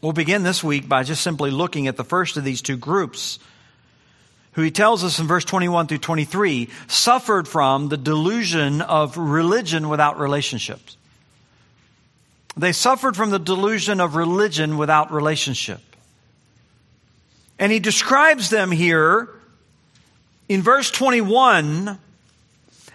We'll 0.00 0.12
begin 0.12 0.42
this 0.42 0.62
week 0.62 0.88
by 0.88 1.02
just 1.02 1.22
simply 1.22 1.50
looking 1.50 1.86
at 1.86 1.96
the 1.96 2.04
first 2.04 2.36
of 2.36 2.44
these 2.44 2.62
two 2.62 2.76
groups 2.76 3.38
who 4.52 4.62
he 4.62 4.70
tells 4.70 5.04
us 5.04 5.18
in 5.18 5.26
verse 5.26 5.44
21 5.44 5.86
through 5.86 5.98
23 5.98 6.70
suffered 6.86 7.46
from 7.46 7.88
the 7.88 7.96
delusion 7.96 8.80
of 8.80 9.18
religion 9.18 9.88
without 9.88 10.18
relationships. 10.18 10.96
They 12.56 12.72
suffered 12.72 13.16
from 13.16 13.30
the 13.30 13.38
delusion 13.38 14.00
of 14.00 14.16
religion 14.16 14.78
without 14.78 15.12
relationship. 15.12 15.80
And 17.58 17.70
he 17.70 17.80
describes 17.80 18.48
them 18.48 18.70
here 18.70 19.28
in 20.48 20.62
verse 20.62 20.90
21 20.90 21.98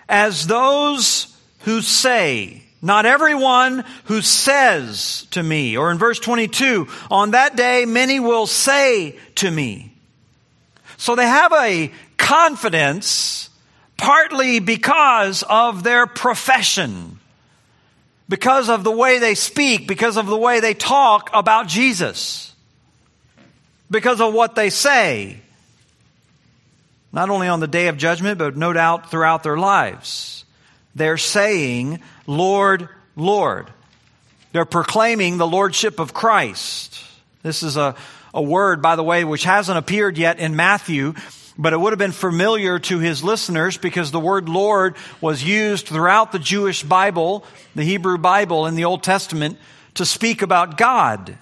as 0.10 0.48
those 0.48 1.36
who 1.60 1.81
say, 1.81 2.61
not 2.81 3.05
everyone 3.05 3.85
who 4.05 4.21
says 4.21 5.27
to 5.31 5.43
me, 5.43 5.77
or 5.77 5.91
in 5.91 6.00
verse 6.00 6.19
22, 6.19 6.88
on 7.11 7.31
that 7.31 7.55
day 7.55 7.85
many 7.85 8.19
will 8.19 8.47
say 8.47 9.17
to 9.35 9.51
me. 9.51 9.93
So 10.97 11.15
they 11.15 11.25
have 11.25 11.53
a 11.53 11.91
confidence 12.17 13.50
partly 13.97 14.59
because 14.59 15.43
of 15.43 15.83
their 15.83 16.07
profession, 16.07 17.19
because 18.27 18.67
of 18.67 18.83
the 18.83 18.91
way 18.91 19.19
they 19.19 19.35
speak, 19.35 19.88
because 19.88 20.17
of 20.17 20.25
the 20.25 20.38
way 20.38 20.59
they 20.59 20.73
talk 20.73 21.29
about 21.33 21.67
Jesus, 21.67 22.53
because 23.91 24.21
of 24.21 24.33
what 24.33 24.55
they 24.55 24.71
say. 24.71 25.39
Not 27.13 27.29
only 27.29 27.47
on 27.47 27.59
the 27.59 27.67
day 27.67 27.89
of 27.89 27.97
judgment, 27.97 28.39
but 28.39 28.55
no 28.55 28.73
doubt 28.73 29.11
throughout 29.11 29.43
their 29.43 29.57
lives. 29.57 30.45
They're 30.95 31.17
saying, 31.17 32.01
Lord, 32.31 32.89
Lord. 33.15 33.69
They're 34.53 34.65
proclaiming 34.65 35.38
the 35.38 35.47
Lordship 35.47 36.00
of 36.00 36.13
Christ. 36.13 37.03
This 37.43 37.63
is 37.63 37.77
a 37.77 37.95
a 38.33 38.41
word, 38.41 38.81
by 38.81 38.95
the 38.95 39.03
way, 39.03 39.23
which 39.23 39.43
hasn't 39.43 39.77
appeared 39.77 40.17
yet 40.17 40.39
in 40.39 40.55
Matthew, 40.55 41.13
but 41.57 41.73
it 41.73 41.79
would 41.79 41.91
have 41.91 42.00
been 42.00 42.11
familiar 42.11 42.79
to 42.79 43.00
his 43.00 43.23
listeners 43.23 43.77
because 43.77 44.11
the 44.11 44.19
word 44.19 44.47
Lord 44.47 44.95
was 45.19 45.43
used 45.43 45.88
throughout 45.88 46.31
the 46.31 46.39
Jewish 46.39 46.83
Bible, 46.83 47.45
the 47.75 47.83
Hebrew 47.83 48.17
Bible 48.17 48.67
in 48.67 48.75
the 48.75 48.85
Old 48.85 49.03
Testament, 49.03 49.57
to 49.95 50.05
speak 50.05 50.41
about 50.41 50.77
God. 50.77 51.38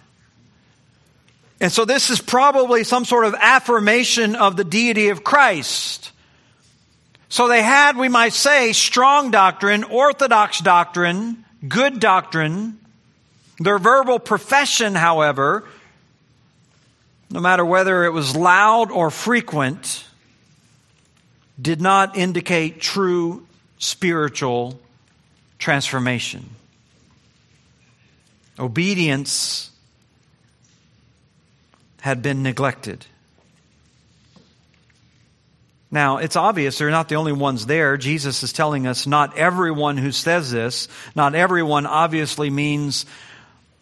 And 1.62 1.72
so 1.72 1.86
this 1.86 2.10
is 2.10 2.22
probably 2.22 2.84
some 2.84 3.06
sort 3.06 3.26
of 3.26 3.36
affirmation 3.36 4.36
of 4.36 4.56
the 4.56 4.64
deity 4.64 5.10
of 5.10 5.24
Christ. 5.24 6.12
So 7.30 7.48
they 7.48 7.62
had, 7.62 7.96
we 7.96 8.10
might 8.10 8.34
say, 8.34 8.74
strong 8.74 9.30
doctrine, 9.30 9.84
orthodox 9.84 10.60
doctrine, 10.60 11.46
good 11.68 12.00
doctrine. 12.00 12.80
Their 13.60 13.78
verbal 13.78 14.18
profession, 14.18 14.96
however, 14.96 15.64
no 17.30 17.40
matter 17.40 17.64
whether 17.64 18.04
it 18.06 18.10
was 18.12 18.36
loud 18.36 18.90
or 18.90 19.12
frequent, 19.12 20.06
did 21.62 21.80
not 21.80 22.18
indicate 22.18 22.82
true 22.82 23.46
spiritual 23.78 24.80
transformation. 25.60 26.50
Obedience 28.58 29.70
had 32.02 32.22
been 32.22 32.42
neglected. 32.42 33.06
Now, 35.92 36.18
it's 36.18 36.36
obvious 36.36 36.78
they're 36.78 36.92
not 36.92 37.10
the 37.10 37.16
only 37.16 37.32
ones 37.32 37.66
there. 37.66 37.98
Jesus 37.98 38.44
is 38.44 38.54
telling 38.54 38.86
us 38.86 39.08
not 39.08 39.38
everyone 39.38 39.98
who 39.98 40.12
says 40.12 40.52
this, 40.52 40.88
not 41.16 41.34
everyone 41.34 41.88
obviously 41.88 42.50
means 42.50 43.06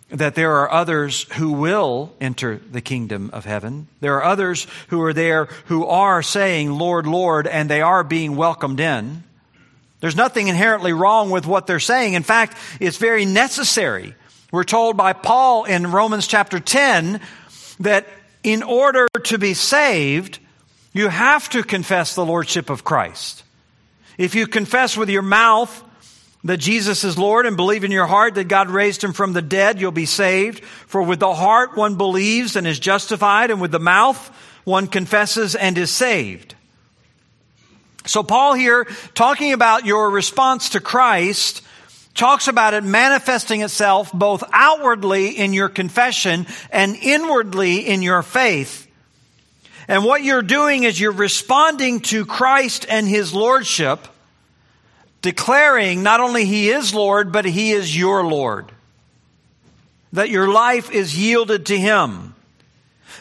that 0.09 0.35
there 0.35 0.55
are 0.57 0.71
others 0.71 1.23
who 1.33 1.51
will 1.51 2.13
enter 2.21 2.61
the 2.71 2.79
kingdom 2.79 3.29
of 3.33 3.43
heaven. 3.43 3.87
There 3.99 4.15
are 4.15 4.23
others 4.23 4.67
who 4.87 5.01
are 5.01 5.11
there 5.11 5.45
who 5.65 5.85
are 5.85 6.23
saying, 6.23 6.71
Lord, 6.71 7.05
Lord, 7.05 7.45
and 7.45 7.69
they 7.69 7.81
are 7.81 8.05
being 8.05 8.37
welcomed 8.37 8.79
in. 8.79 9.23
There's 9.99 10.15
nothing 10.15 10.47
inherently 10.47 10.93
wrong 10.93 11.29
with 11.29 11.45
what 11.45 11.67
they're 11.67 11.79
saying. 11.79 12.13
In 12.13 12.23
fact, 12.23 12.57
it's 12.79 12.97
very 12.97 13.25
necessary. 13.25 14.15
We're 14.51 14.63
told 14.63 14.95
by 14.95 15.11
Paul 15.11 15.65
in 15.65 15.91
Romans 15.91 16.25
chapter 16.25 16.61
10 16.61 17.19
that 17.81 18.07
in 18.43 18.63
order 18.63 19.07
to 19.25 19.37
be 19.37 19.53
saved, 19.53 20.39
you 20.97 21.09
have 21.09 21.49
to 21.49 21.63
confess 21.63 22.15
the 22.15 22.25
Lordship 22.25 22.69
of 22.69 22.83
Christ. 22.83 23.43
If 24.17 24.35
you 24.35 24.47
confess 24.47 24.97
with 24.97 25.09
your 25.09 25.21
mouth 25.21 25.83
that 26.43 26.57
Jesus 26.57 27.03
is 27.03 27.17
Lord 27.17 27.45
and 27.45 27.57
believe 27.57 27.83
in 27.83 27.91
your 27.91 28.07
heart 28.07 28.35
that 28.35 28.47
God 28.47 28.69
raised 28.69 29.03
him 29.03 29.13
from 29.13 29.33
the 29.33 29.41
dead, 29.41 29.79
you'll 29.79 29.91
be 29.91 30.05
saved. 30.05 30.63
For 30.63 31.01
with 31.01 31.19
the 31.19 31.33
heart 31.33 31.75
one 31.75 31.95
believes 31.95 32.55
and 32.55 32.65
is 32.65 32.79
justified, 32.79 33.51
and 33.51 33.61
with 33.61 33.71
the 33.71 33.79
mouth 33.79 34.27
one 34.63 34.87
confesses 34.87 35.55
and 35.55 35.77
is 35.77 35.91
saved. 35.91 36.55
So, 38.05 38.23
Paul 38.23 38.53
here, 38.53 38.85
talking 39.13 39.53
about 39.53 39.85
your 39.85 40.09
response 40.09 40.69
to 40.69 40.79
Christ, 40.79 41.61
talks 42.13 42.47
about 42.47 42.73
it 42.73 42.83
manifesting 42.83 43.61
itself 43.61 44.11
both 44.13 44.43
outwardly 44.53 45.37
in 45.37 45.53
your 45.53 45.69
confession 45.69 46.47
and 46.71 46.95
inwardly 46.95 47.87
in 47.87 48.01
your 48.01 48.23
faith. 48.23 48.87
And 49.88 50.03
what 50.03 50.24
you're 50.24 50.41
doing 50.41 50.84
is 50.84 51.00
you're 51.00 51.12
responding 51.12 52.01
to 52.01 52.25
Christ 52.25 52.86
and 52.89 53.08
His 53.08 53.34
Lordship, 53.34 54.08
declaring 55.22 56.03
not 56.03 56.20
only 56.20 56.46
He 56.46 56.70
is 56.70 56.94
Lord, 56.94 57.32
but 57.32 57.46
He 57.46 57.72
is 57.72 57.98
your 57.98 58.25
Lord. 58.25 58.72
That 60.13 60.29
your 60.29 60.48
life 60.50 60.91
is 60.91 61.17
yielded 61.17 61.67
to 61.67 61.77
Him. 61.77 62.36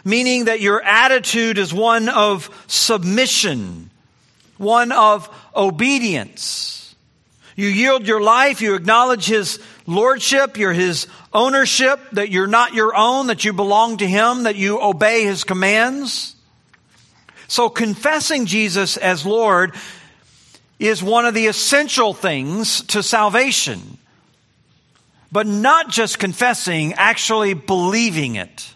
Meaning 0.04 0.44
that 0.44 0.60
your 0.60 0.82
attitude 0.82 1.58
is 1.58 1.72
one 1.72 2.08
of 2.08 2.50
submission, 2.68 3.90
one 4.56 4.92
of 4.92 5.28
obedience. 5.54 6.94
You 7.56 7.68
yield 7.68 8.06
your 8.06 8.20
life, 8.20 8.60
you 8.60 8.74
acknowledge 8.74 9.26
His 9.26 9.58
lordship, 9.86 10.58
you're 10.58 10.72
His 10.72 11.06
ownership, 11.32 12.00
that 12.12 12.30
you're 12.30 12.46
not 12.46 12.74
your 12.74 12.94
own, 12.94 13.28
that 13.28 13.44
you 13.44 13.52
belong 13.52 13.96
to 13.98 14.06
Him, 14.06 14.44
that 14.44 14.56
you 14.56 14.80
obey 14.80 15.24
His 15.24 15.42
commands. 15.42 16.35
So 17.48 17.68
confessing 17.68 18.46
Jesus 18.46 18.96
as 18.96 19.24
Lord 19.24 19.74
is 20.78 21.02
one 21.02 21.26
of 21.26 21.34
the 21.34 21.46
essential 21.46 22.12
things 22.12 22.82
to 22.84 23.02
salvation. 23.02 23.98
But 25.32 25.46
not 25.46 25.90
just 25.90 26.18
confessing, 26.18 26.94
actually 26.94 27.54
believing 27.54 28.36
it. 28.36 28.72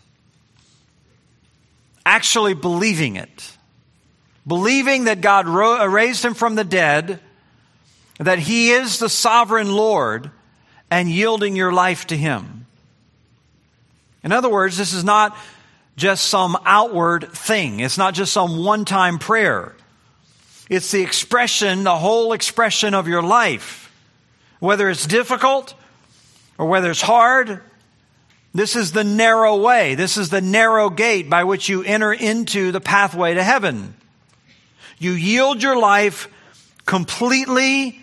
Actually 2.05 2.55
believing 2.55 3.17
it. 3.17 3.57
Believing 4.47 5.05
that 5.05 5.21
God 5.21 5.47
uh, 5.47 5.89
raised 5.89 6.25
him 6.25 6.35
from 6.35 6.55
the 6.55 6.65
dead, 6.65 7.21
that 8.19 8.39
he 8.39 8.71
is 8.71 8.99
the 8.99 9.09
sovereign 9.09 9.73
Lord, 9.73 10.31
and 10.91 11.09
yielding 11.09 11.57
your 11.57 11.73
life 11.73 12.07
to 12.09 12.17
him. 12.17 12.67
In 14.23 14.33
other 14.33 14.49
words, 14.49 14.77
this 14.77 14.93
is 14.93 15.05
not 15.05 15.37
just 16.01 16.25
some 16.27 16.57
outward 16.65 17.31
thing. 17.31 17.81
It's 17.81 17.99
not 17.99 18.15
just 18.15 18.33
some 18.33 18.65
one 18.65 18.85
time 18.85 19.19
prayer. 19.19 19.75
It's 20.69 20.91
the 20.91 21.03
expression, 21.03 21.85
the 21.85 21.97
whole 21.97 22.33
expression 22.33 22.95
of 22.95 23.07
your 23.07 23.23
life. 23.23 23.93
Whether 24.59 24.89
it's 24.89 25.07
difficult 25.07 25.75
or 26.59 26.67
whether 26.67 26.91
it's 26.91 27.03
hard, 27.03 27.61
this 28.55 28.77
is 28.77 28.93
the 28.93 29.05
narrow 29.05 29.57
way. 29.57 29.95
This 29.95 30.17
is 30.17 30.31
the 30.31 30.41
narrow 30.41 30.91
gate 30.91 31.29
by 31.29 31.45
which 31.45 31.69
you 31.69 31.83
enter 31.85 32.13
into 32.13 32.73
the 32.73 32.81
pathway 32.81 33.35
to 33.35 33.43
heaven. 33.43 33.95
You 34.99 35.13
yield 35.13 35.63
your 35.63 35.79
life 35.79 36.29
completely, 36.87 38.01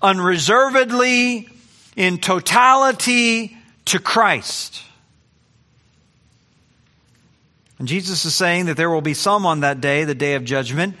unreservedly, 0.00 1.48
in 1.96 2.18
totality 2.18 3.56
to 3.86 3.98
Christ. 3.98 4.82
And 7.82 7.88
Jesus 7.88 8.24
is 8.24 8.32
saying 8.32 8.66
that 8.66 8.76
there 8.76 8.90
will 8.90 9.00
be 9.00 9.12
some 9.12 9.44
on 9.44 9.58
that 9.62 9.80
day, 9.80 10.04
the 10.04 10.14
day 10.14 10.36
of 10.36 10.44
judgment, 10.44 10.94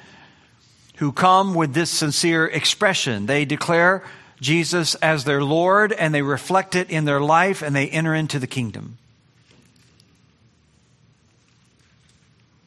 who 0.96 1.12
come 1.12 1.54
with 1.54 1.74
this 1.74 1.90
sincere 1.90 2.44
expression. 2.44 3.26
They 3.26 3.44
declare 3.44 4.02
Jesus 4.40 4.96
as 4.96 5.22
their 5.22 5.44
Lord 5.44 5.92
and 5.92 6.12
they 6.12 6.22
reflect 6.22 6.74
it 6.74 6.90
in 6.90 7.04
their 7.04 7.20
life 7.20 7.62
and 7.62 7.76
they 7.76 7.88
enter 7.88 8.16
into 8.16 8.40
the 8.40 8.48
kingdom. 8.48 8.98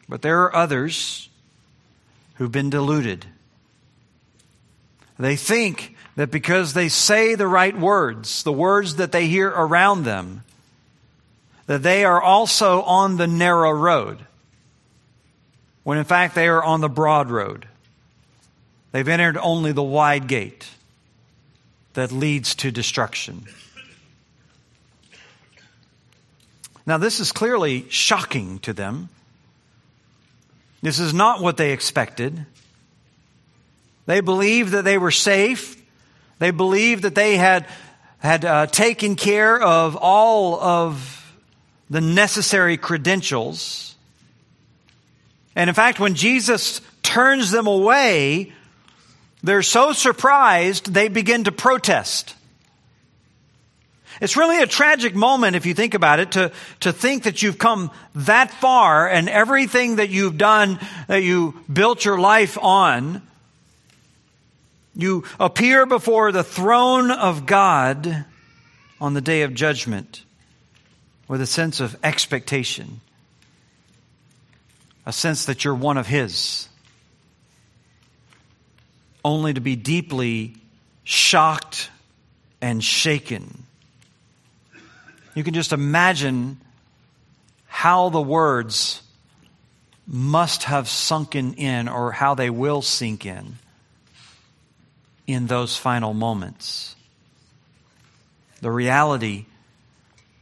But 0.08 0.22
there 0.22 0.44
are 0.44 0.56
others 0.56 1.28
who've 2.36 2.50
been 2.50 2.70
deluded. 2.70 3.26
They 5.20 5.36
think 5.36 5.94
that 6.16 6.32
because 6.32 6.74
they 6.74 6.88
say 6.88 7.36
the 7.36 7.50
right 7.50 7.78
words, 7.78 8.44
the 8.44 8.54
words 8.54 8.96
that 8.96 9.12
they 9.12 9.28
hear 9.28 9.50
around 9.50 10.04
them, 10.04 10.44
that 11.68 11.84
they 11.84 12.06
are 12.06 12.22
also 12.22 12.82
on 12.84 13.18
the 13.18 13.28
narrow 13.28 13.72
road, 13.72 14.20
when 15.84 15.98
in 15.98 16.04
fact 16.04 16.36
they 16.36 16.48
are 16.48 16.64
on 16.64 16.82
the 16.82 16.90
broad 16.90 17.30
road. 17.30 17.68
They've 18.92 19.08
entered 19.08 19.38
only 19.38 19.72
the 19.72 19.84
wide 19.84 20.28
gate 20.28 20.70
that 21.94 22.12
leads 22.12 22.56
to 22.56 22.72
destruction. 22.72 23.46
Now, 26.86 26.98
this 26.98 27.20
is 27.20 27.32
clearly 27.32 27.88
shocking 27.90 28.60
to 28.60 28.72
them. 28.72 29.10
This 30.82 31.00
is 31.00 31.14
not 31.14 31.42
what 31.42 31.58
they 31.58 31.72
expected. 31.72 32.46
They 34.06 34.22
believed 34.22 34.72
that 34.72 34.84
they 34.86 35.00
were 35.00 35.12
safe. 35.12 35.82
They 36.38 36.52
believed 36.52 37.04
that 37.04 37.16
they 37.16 37.38
had, 37.38 37.66
had 38.20 38.46
uh, 38.46 38.68
taken 38.68 39.16
care 39.16 39.60
of 39.60 39.96
all 39.96 40.62
of 40.62 41.25
the 41.90 42.02
necessary 42.02 42.78
credentials. 42.78 43.96
And 45.56 45.70
in 45.70 45.74
fact, 45.74 46.00
when 46.00 46.16
Jesus 46.16 46.82
turns 47.04 47.52
them 47.52 47.68
away, 47.68 48.52
they're 49.44 49.62
so 49.62 49.94
surprised 49.94 50.94
they 50.94 51.08
begin 51.08 51.44
to 51.46 51.52
protest. 51.52 52.36
It's 54.22 54.38
really 54.38 54.62
a 54.62 54.68
tragic 54.68 55.14
moment 55.14 55.56
if 55.56 55.66
you 55.66 55.74
think 55.74 55.94
about 55.94 56.20
it 56.20 56.32
to, 56.34 56.52
to 56.82 56.94
think 56.94 57.24
that 57.24 57.42
you've 57.42 57.58
come 57.58 57.92
that 58.16 58.50
far 58.50 59.10
and 59.10 59.30
everything 59.30 59.98
that 59.98 60.10
you've 60.10 60.38
done, 60.38 60.80
that 61.08 61.22
you 61.22 61.54
built 61.72 62.06
your 62.06 62.18
life 62.18 62.58
on, 62.62 63.22
you 64.96 65.26
appear 65.40 65.86
before 65.86 66.32
the 66.32 66.44
throne 66.44 67.12
of 67.12 67.46
God 67.46 68.26
on 69.02 69.14
the 69.14 69.22
day 69.22 69.42
of 69.42 69.54
judgment 69.54 70.25
with 71.28 71.42
a 71.42 71.46
sense 71.46 71.80
of 71.80 71.96
expectation, 72.04 73.02
a 75.06 75.14
sense 75.14 75.46
that 75.46 75.64
you're 75.64 75.76
one 75.76 75.98
of 75.98 76.08
His, 76.08 76.70
only 79.24 79.54
to 79.54 79.62
be 79.62 79.76
deeply 79.76 80.56
shocked 81.04 81.90
and 82.62 82.84
shaken. 82.84 83.64
You 85.34 85.44
can 85.44 85.54
just 85.54 85.74
imagine 85.74 86.60
how 87.68 88.10
the 88.10 88.22
words 88.22 89.02
must 90.08 90.64
have 90.64 90.88
sunken 90.88 91.56
in 91.56 91.88
or 91.88 92.12
how 92.12 92.36
they 92.36 92.50
will 92.50 92.82
sink 92.82 93.26
in 93.26 93.58
in 95.28 95.48
those 95.48 95.76
final 95.76 96.14
moments. 96.14 96.96
The 98.62 98.72
reality 98.72 99.46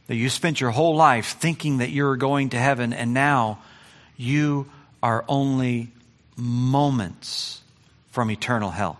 that 0.06 0.16
you 0.16 0.28
spent 0.28 0.60
your 0.60 0.70
whole 0.70 0.96
life 0.96 1.36
thinking 1.38 1.78
that 1.78 1.90
you 1.90 2.04
were 2.04 2.16
going 2.16 2.50
to 2.50 2.58
heaven, 2.58 2.92
and 2.92 3.14
now 3.14 3.58
you 4.16 4.70
are 5.02 5.24
only 5.28 5.90
moments 6.36 7.62
from 8.10 8.30
eternal 8.30 8.70
hell. 8.70 8.98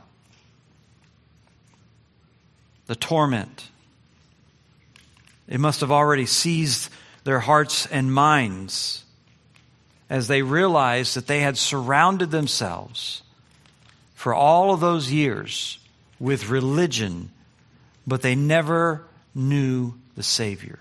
The 2.86 2.96
torment. 2.96 3.70
It 5.48 5.60
must 5.60 5.80
have 5.80 5.92
already 5.92 6.26
seized 6.26 6.90
their 7.24 7.40
hearts 7.40 7.86
and 7.86 8.12
minds 8.12 9.04
as 10.10 10.28
they 10.28 10.42
realized 10.42 11.16
that 11.16 11.26
they 11.26 11.40
had 11.40 11.56
surrounded 11.56 12.30
themselves 12.30 13.22
for 14.14 14.34
all 14.34 14.72
of 14.72 14.80
those 14.80 15.10
years 15.10 15.78
with 16.18 16.48
religion, 16.48 17.30
but 18.06 18.22
they 18.22 18.34
never 18.34 19.02
knew 19.34 19.94
the 20.16 20.22
Savior. 20.22 20.78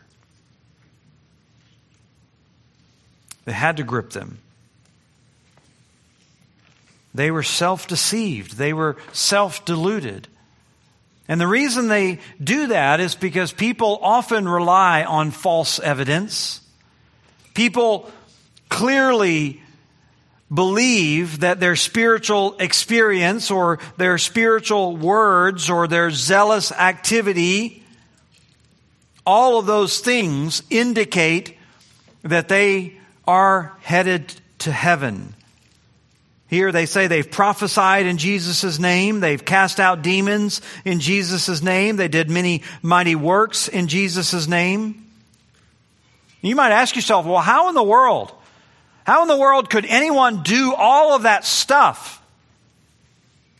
They 3.46 3.52
had 3.52 3.78
to 3.78 3.84
grip 3.84 4.12
them. 4.12 4.40
They 7.14 7.30
were 7.30 7.44
self 7.44 7.88
deceived, 7.88 8.58
they 8.58 8.74
were 8.74 8.98
self 9.12 9.66
deluded. 9.66 10.28
And 11.28 11.40
the 11.40 11.48
reason 11.48 11.88
they 11.88 12.20
do 12.44 12.68
that 12.68 13.00
is 13.00 13.16
because 13.16 13.54
people 13.54 13.98
often 14.02 14.48
rely 14.48 15.04
on 15.04 15.32
false 15.32 15.80
evidence. 15.80 16.60
People 17.54 18.12
clearly 18.68 19.62
believe 20.54 21.40
that 21.40 21.60
their 21.60 21.76
spiritual 21.76 22.56
experience 22.60 23.50
or 23.50 23.80
their 23.98 24.18
spiritual 24.18 24.98
words 24.98 25.70
or 25.70 25.88
their 25.88 26.12
zealous 26.12 26.72
activity, 26.72 27.84
all 29.26 29.58
of 29.58 29.66
those 29.66 30.00
things 30.00 30.62
indicate 30.70 31.58
that 32.24 32.50
they 32.50 33.00
are 33.28 33.74
headed 33.82 34.34
to 34.60 34.72
heaven. 34.72 35.34
Here 36.48 36.72
they 36.72 36.86
say 36.86 37.08
they've 37.08 37.30
prophesied 37.30 38.06
in 38.06 38.18
Jesus' 38.18 38.78
name. 38.78 39.22
They've 39.22 39.44
cast 39.44 39.80
out 39.80 40.04
demons 40.04 40.62
in 40.86 41.00
Jesus' 41.00 41.64
name. 41.64 41.96
They 41.96 42.08
did 42.08 42.30
many 42.30 42.62
mighty 42.82 43.16
works 43.16 43.68
in 43.68 43.88
Jesus' 43.88 44.48
name. 44.48 45.06
You 46.42 46.56
might 46.56 46.72
ask 46.72 46.96
yourself, 46.96 47.26
well, 47.26 47.40
how 47.40 47.70
in 47.70 47.76
the 47.76 47.84
world? 47.84 48.32
How 49.06 49.22
in 49.22 49.28
the 49.28 49.38
world 49.38 49.70
could 49.70 49.86
anyone 49.86 50.44
do 50.44 50.76
all 50.76 51.16
of 51.16 51.24
that 51.24 51.46
stuff? 51.46 52.22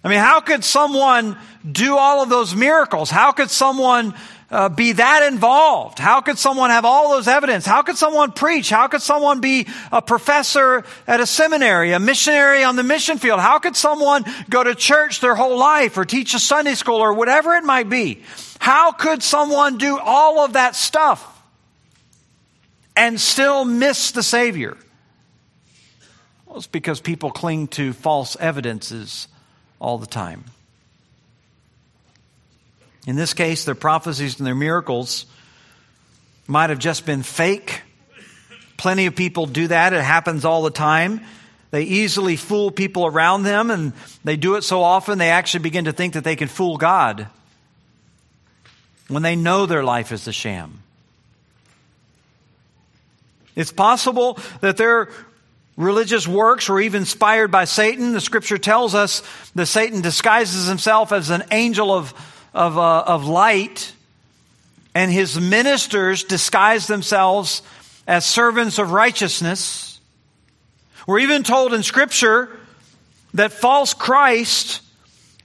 I 0.04 0.10
mean, 0.10 0.20
how 0.20 0.42
could 0.42 0.64
someone 0.64 1.38
do 1.70 1.98
all 1.98 2.22
of 2.22 2.30
those 2.30 2.54
miracles? 2.54 3.10
How 3.10 3.32
could 3.32 3.50
someone 3.50 4.14
uh, 4.54 4.70
be 4.70 4.92
that 4.92 5.24
involved? 5.24 5.98
How 5.98 6.22
could 6.22 6.38
someone 6.38 6.70
have 6.70 6.86
all 6.86 7.10
those 7.10 7.28
evidence? 7.28 7.66
How 7.66 7.82
could 7.82 7.98
someone 7.98 8.32
preach? 8.32 8.70
How 8.70 8.88
could 8.88 9.02
someone 9.02 9.42
be 9.42 9.68
a 9.92 10.00
professor 10.00 10.84
at 11.08 11.20
a 11.20 11.26
seminary, 11.26 11.92
a 11.92 12.00
missionary 12.00 12.64
on 12.64 12.76
the 12.76 12.84
mission 12.84 13.18
field? 13.18 13.40
How 13.40 13.58
could 13.58 13.76
someone 13.76 14.24
go 14.52 14.64
to 14.64 14.76
church 14.76 15.22
their 15.22 15.34
whole 15.34 15.58
life 15.58 15.98
or 15.98 16.06
teach 16.06 16.36
a 16.36 16.40
Sunday 16.40 16.76
school 16.76 16.98
or 16.98 17.14
whatever 17.14 17.56
it 17.56 17.64
might 17.64 17.90
be? 17.90 18.22
How 18.60 18.92
could 18.92 19.24
someone 19.24 19.80
do 19.80 19.98
all 19.98 20.46
of 20.46 20.54
that 20.54 20.76
stuff 20.76 21.28
and 22.96 23.20
still 23.20 23.66
miss 23.66 24.12
the 24.12 24.22
Savior? 24.22 24.78
Well, 26.46 26.58
it's 26.58 26.68
because 26.68 27.02
people 27.02 27.32
cling 27.32 27.70
to 27.70 27.92
false 27.92 28.38
evidences 28.40 29.28
all 29.80 29.98
the 29.98 30.06
time. 30.06 30.44
In 33.06 33.16
this 33.16 33.34
case, 33.34 33.66
their 33.66 33.76
prophecies 33.76 34.38
and 34.40 34.48
their 34.48 34.56
miracles 34.56 35.26
might 36.48 36.70
have 36.70 36.80
just 36.80 37.06
been 37.06 37.24
fake. 37.24 37.82
Plenty 38.78 39.06
of 39.06 39.16
people 39.16 39.46
do 39.46 39.68
that. 39.68 39.94
It 39.94 40.04
happens 40.04 40.46
all 40.46 40.64
the 40.64 40.72
time. 40.72 41.22
They 41.72 41.84
easily 41.84 42.36
fool 42.36 42.70
people 42.70 43.06
around 43.06 43.44
them, 43.44 43.72
and 43.72 43.94
they 44.24 44.36
do 44.36 44.56
it 44.56 44.64
so 44.64 44.84
often 44.84 45.18
they 45.18 45.32
actually 45.32 45.64
begin 45.64 45.86
to 45.86 45.92
think 45.92 46.14
that 46.14 46.24
they 46.24 46.36
can 46.36 46.48
fool 46.48 46.78
God 46.78 47.28
when 49.08 49.24
they 49.24 49.36
know 49.36 49.66
their 49.66 49.84
life 49.84 50.12
is 50.12 50.28
a 50.28 50.32
sham. 50.32 50.82
It's 53.56 53.72
possible 53.72 54.40
that 54.62 54.78
their 54.78 55.10
religious 55.76 56.28
works 56.28 56.70
were 56.70 56.82
even 56.82 57.02
inspired 57.02 57.52
by 57.52 57.66
Satan. 57.66 58.14
The 58.14 58.22
scripture 58.22 58.58
tells 58.58 58.96
us 58.96 59.22
that 59.56 59.66
Satan 59.66 60.02
disguises 60.02 60.68
himself 60.68 61.12
as 61.12 61.30
an 61.30 61.44
angel 61.52 61.92
of, 61.92 62.14
of, 62.54 62.78
uh, 62.78 63.04
of 63.06 63.26
light, 63.26 63.94
and 64.96 65.12
his 65.12 65.40
ministers 65.40 66.24
disguise 66.24 66.88
themselves 66.88 67.62
as 68.08 68.26
servants 68.26 68.78
of 68.78 68.92
righteousness. 68.92 70.00
We're 71.08 71.20
even 71.20 71.44
told 71.44 71.74
in 71.74 71.84
scripture 71.84 72.50
that 73.34 73.52
false 73.52 73.94
Christ 73.94 74.82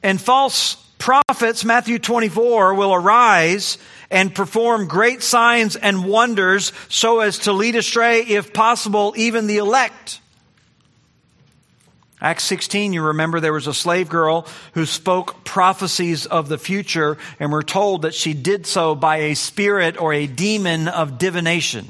and 0.02 0.20
false 0.20 0.74
prophets, 0.98 1.64
Matthew 1.64 1.98
24, 1.98 2.74
will 2.74 2.92
arise 2.92 3.78
and 4.10 4.34
perform 4.34 4.88
great 4.88 5.22
signs 5.22 5.76
and 5.76 6.04
wonders 6.04 6.72
so 6.88 7.20
as 7.20 7.40
to 7.40 7.52
lead 7.52 7.76
astray, 7.76 8.20
if 8.22 8.52
possible, 8.52 9.14
even 9.16 9.46
the 9.46 9.58
elect. 9.58 10.20
Acts 12.20 12.44
16, 12.44 12.92
you 12.92 13.02
remember 13.02 13.38
there 13.38 13.52
was 13.52 13.68
a 13.68 13.74
slave 13.74 14.08
girl 14.08 14.46
who 14.74 14.86
spoke 14.86 15.44
prophecies 15.44 16.26
of 16.26 16.48
the 16.48 16.58
future, 16.58 17.16
and 17.38 17.52
we're 17.52 17.62
told 17.62 18.02
that 18.02 18.14
she 18.14 18.34
did 18.34 18.66
so 18.66 18.96
by 18.96 19.18
a 19.18 19.34
spirit 19.34 20.00
or 20.00 20.12
a 20.12 20.26
demon 20.26 20.88
of 20.88 21.18
divination. 21.18 21.86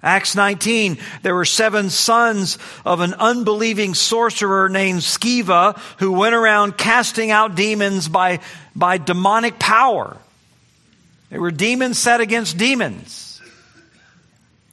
Acts 0.00 0.36
19, 0.36 0.98
there 1.22 1.34
were 1.34 1.44
seven 1.44 1.90
sons 1.90 2.58
of 2.84 3.00
an 3.00 3.14
unbelieving 3.14 3.94
sorcerer 3.94 4.68
named 4.68 5.00
Sceva 5.00 5.76
who 5.98 6.12
went 6.12 6.36
around 6.36 6.78
casting 6.78 7.32
out 7.32 7.56
demons 7.56 8.06
by, 8.06 8.38
by 8.76 8.98
demonic 8.98 9.58
power. 9.58 10.16
They 11.30 11.38
were 11.40 11.50
demons 11.50 11.98
set 11.98 12.20
against 12.20 12.56
demons. 12.56 13.25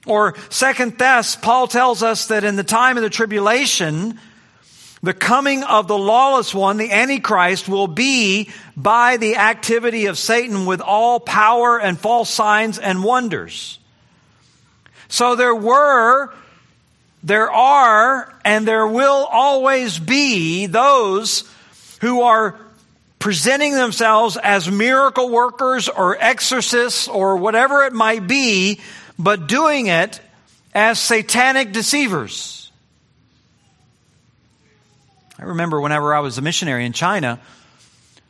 Or 0.05 0.35
second 0.49 0.99
Thess, 0.99 1.35
Paul 1.35 1.67
tells 1.67 2.03
us 2.03 2.27
that 2.27 2.43
in 2.43 2.55
the 2.55 2.63
time 2.63 2.97
of 2.97 3.03
the 3.03 3.09
tribulation, 3.09 4.19
the 5.01 5.13
coming 5.13 5.63
of 5.63 5.87
the 5.87 5.97
lawless 5.97 6.53
one, 6.53 6.77
the 6.77 6.91
Antichrist, 6.91 7.67
will 7.67 7.87
be 7.87 8.49
by 8.75 9.17
the 9.17 9.35
activity 9.35 10.05
of 10.05 10.17
Satan 10.17 10.65
with 10.65 10.81
all 10.81 11.19
power 11.19 11.79
and 11.79 11.99
false 11.99 12.29
signs 12.29 12.79
and 12.79 13.03
wonders. 13.03 13.79
So 15.09 15.35
there 15.35 15.55
were, 15.55 16.33
there 17.21 17.51
are, 17.51 18.33
and 18.43 18.67
there 18.67 18.87
will 18.87 19.27
always 19.29 19.99
be 19.99 20.65
those 20.67 21.49
who 22.01 22.21
are 22.21 22.57
presenting 23.19 23.73
themselves 23.73 24.37
as 24.37 24.69
miracle 24.69 25.29
workers 25.29 25.87
or 25.87 26.17
exorcists 26.19 27.07
or 27.07 27.37
whatever 27.37 27.83
it 27.83 27.93
might 27.93 28.27
be, 28.27 28.81
but 29.17 29.47
doing 29.47 29.87
it 29.87 30.19
as 30.73 30.99
satanic 30.99 31.71
deceivers. 31.71 32.71
I 35.37 35.43
remember 35.43 35.79
whenever 35.81 36.13
I 36.13 36.19
was 36.19 36.37
a 36.37 36.41
missionary 36.41 36.85
in 36.85 36.93
China 36.93 37.39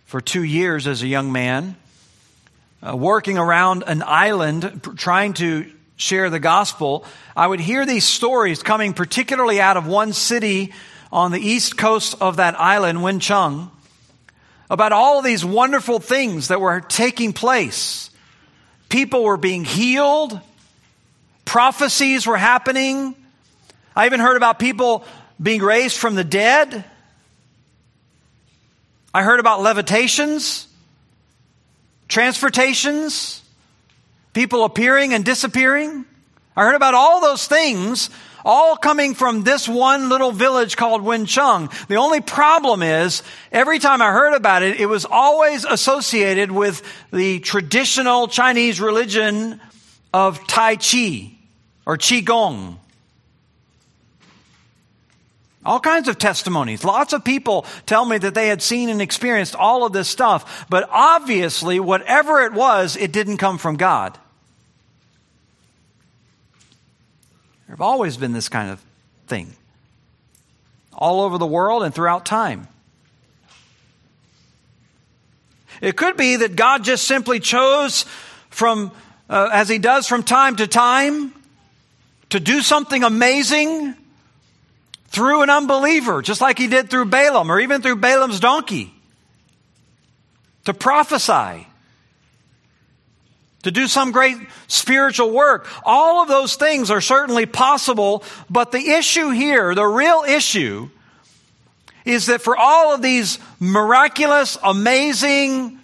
for 0.06 0.22
two 0.22 0.44
years 0.44 0.88
as 0.88 1.02
a 1.02 1.08
young 1.08 1.32
man, 1.32 1.76
uh, 2.82 2.96
working 2.96 3.38
around 3.38 3.84
an 3.88 4.04
island 4.06 4.82
trying 4.98 5.34
to 5.34 5.72
share 5.96 6.30
the 6.30 6.40
gospel, 6.40 7.06
I 7.36 7.48
would 7.48 7.60
hear 7.60 7.86
these 7.86 8.06
stories 8.06 8.64
coming 8.64 8.94
particularly 8.94 9.62
out 9.62 9.78
of 9.78 9.88
one 9.88 10.14
city 10.14 10.74
on 11.12 11.32
the 11.32 11.40
east 11.40 11.78
coast 11.78 12.16
of 12.20 12.38
that 12.38 12.60
island, 12.60 13.00
Wenchang 13.00 13.70
about 14.74 14.92
all 14.92 15.22
these 15.22 15.46
wonderful 15.46 16.00
things 16.00 16.48
that 16.48 16.60
were 16.60 16.82
taking 16.82 17.32
place. 17.32 18.10
People 18.90 19.24
were 19.24 19.38
being 19.38 19.66
healed, 19.66 20.40
prophecies 21.54 22.26
were 22.26 22.36
happening. 22.36 23.14
I 23.96 24.08
even 24.08 24.20
heard 24.20 24.38
about 24.38 24.58
people 24.58 25.06
being 25.40 25.62
raised 25.62 25.96
from 25.96 26.16
the 26.16 26.24
dead. 26.24 26.84
I 29.14 29.22
heard 29.22 29.40
about 29.40 29.62
levitations, 29.62 30.68
transportations, 32.08 33.44
people 34.34 34.64
appearing 34.64 35.14
and 35.14 35.24
disappearing. 35.24 36.06
I 36.58 36.64
heard 36.64 36.74
about 36.74 36.96
all 36.96 37.22
those 37.22 37.46
things 37.46 38.10
all 38.44 38.76
coming 38.76 39.14
from 39.14 39.44
this 39.44 39.70
one 39.70 40.10
little 40.10 40.32
village 40.32 40.76
called 40.76 41.04
Wenchang. 41.04 41.70
The 41.88 41.98
only 41.98 42.22
problem 42.22 42.82
is, 42.82 43.22
every 43.52 43.78
time 43.78 44.02
I 44.02 44.12
heard 44.12 44.34
about 44.34 44.64
it, 44.64 44.80
it 44.80 44.88
was 44.88 45.06
always 45.06 45.66
associated 45.66 46.52
with 46.52 46.82
the 47.12 47.42
traditional 47.42 48.28
Chinese 48.28 48.82
religion 48.82 49.62
of 50.12 50.48
Tai 50.48 50.78
Chi 50.78 51.34
or 51.86 51.98
Qigong. 51.98 52.78
All 55.66 55.80
kinds 55.80 56.10
of 56.10 56.18
testimonies. 56.18 56.84
Lots 56.84 57.14
of 57.14 57.24
people 57.24 57.66
tell 57.86 58.04
me 58.04 58.18
that 58.18 58.34
they 58.34 58.48
had 58.50 58.62
seen 58.62 58.90
and 58.90 59.02
experienced 59.02 59.56
all 59.56 59.86
of 59.86 59.94
this 59.94 60.10
stuff, 60.10 60.66
but 60.70 60.90
obviously, 60.92 61.80
whatever 61.80 62.42
it 62.42 62.54
was, 62.54 62.98
it 62.98 63.14
didn't 63.14 63.38
come 63.38 63.58
from 63.58 63.78
God. 63.78 64.18
There 67.68 67.76
have 67.76 67.82
always 67.82 68.18
been 68.18 68.34
this 68.34 68.50
kind 68.50 68.70
of 68.70 68.84
thing, 69.28 69.54
all 70.92 71.22
over 71.22 71.38
the 71.38 71.48
world 71.48 71.84
and 71.84 71.96
throughout 71.96 72.26
time. 72.26 72.68
It 75.80 75.96
could 75.96 76.18
be 76.18 76.36
that 76.38 76.56
God 76.56 76.84
just 76.84 77.08
simply 77.08 77.40
chose 77.40 78.06
from, 78.50 78.92
uh, 79.30 79.50
as 79.52 79.70
He 79.70 79.80
does 79.80 80.08
from 80.08 80.24
time 80.24 80.58
to 80.58 80.68
time, 80.68 81.34
to 82.34 82.40
do 82.40 82.62
something 82.62 83.04
amazing 83.04 83.94
through 85.10 85.44
an 85.44 85.52
unbeliever, 85.52 86.24
just 86.24 86.42
like 86.42 86.58
He 86.58 86.66
did 86.66 86.90
through 86.90 87.06
Balaam 87.06 87.52
or 87.52 87.60
even 87.60 87.84
through 87.84 87.98
Balaam's 87.98 88.40
donkey, 88.40 88.92
to 90.66 90.74
prophesy 90.74 91.68
to 93.62 93.70
do 93.70 93.88
some 93.88 94.12
great 94.12 94.38
spiritual 94.68 95.30
work. 95.30 95.68
All 95.86 96.24
of 96.24 96.28
those 96.28 96.56
things 96.56 96.90
are 96.90 97.02
certainly 97.02 97.46
possible, 97.46 98.24
but 98.50 98.72
the 98.72 98.80
issue 98.80 99.30
here, 99.30 99.76
the 99.76 99.86
real 99.86 100.24
issue, 100.28 100.90
is 102.04 102.26
that 102.26 102.42
for 102.42 102.58
all 102.58 102.96
of 102.96 103.04
these 103.04 103.38
miraculous, 103.60 104.58
amazing, 104.64 105.78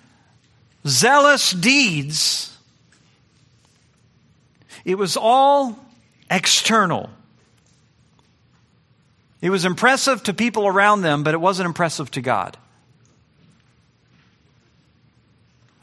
zealous 0.88 1.52
deeds, 1.52 2.58
it 4.84 4.98
was 4.98 5.16
all 5.16 5.78
external. 6.30 7.10
It 9.42 9.50
was 9.50 9.66
impressive 9.66 10.24
to 10.24 10.34
people 10.34 10.68
around 10.68 11.02
them, 11.02 11.24
but 11.24 11.34
it 11.34 11.42
wasn't 11.42 11.68
impressive 11.68 12.12
to 12.12 12.22
God. 12.22 12.58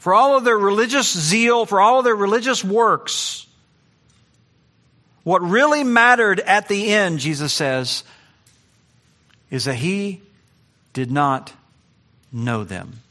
for 0.07 0.13
all 0.13 0.37
of 0.37 0.45
their 0.45 0.57
religious 0.57 1.11
zeal, 1.11 1.65
for 1.65 1.81
all 1.81 1.99
of 1.99 2.05
their 2.05 2.15
religious 2.15 2.63
works, 2.63 3.45
what 5.23 5.41
really 5.41 5.83
mattered 5.83 6.39
at 6.39 6.69
the 6.69 6.93
end, 6.93 7.19
Jesus 7.19 7.51
says, 7.51 8.05
is 9.51 9.65
that 9.65 9.75
he 9.75 10.21
did 10.93 11.11
not 11.11 11.51
know 12.31 12.63
them. 12.63 13.01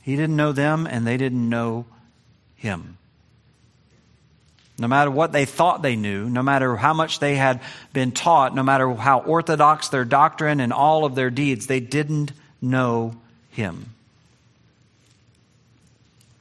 He 0.00 0.16
didn't 0.16 0.36
know 0.36 0.52
them, 0.52 0.86
and 0.86 1.06
they 1.06 1.18
didn't 1.18 1.46
know 1.46 1.84
him. 2.56 2.93
No 4.76 4.88
matter 4.88 5.10
what 5.10 5.30
they 5.32 5.44
thought 5.44 5.82
they 5.82 5.94
knew, 5.94 6.28
no 6.28 6.42
matter 6.42 6.76
how 6.76 6.94
much 6.94 7.20
they 7.20 7.36
had 7.36 7.60
been 7.92 8.10
taught, 8.10 8.54
no 8.54 8.64
matter 8.64 8.92
how 8.92 9.20
orthodox 9.20 9.88
their 9.88 10.04
doctrine 10.04 10.60
and 10.60 10.72
all 10.72 11.04
of 11.04 11.14
their 11.14 11.30
deeds, 11.30 11.66
they 11.66 11.80
didn't 11.80 12.32
know 12.60 13.14
him. 13.50 13.94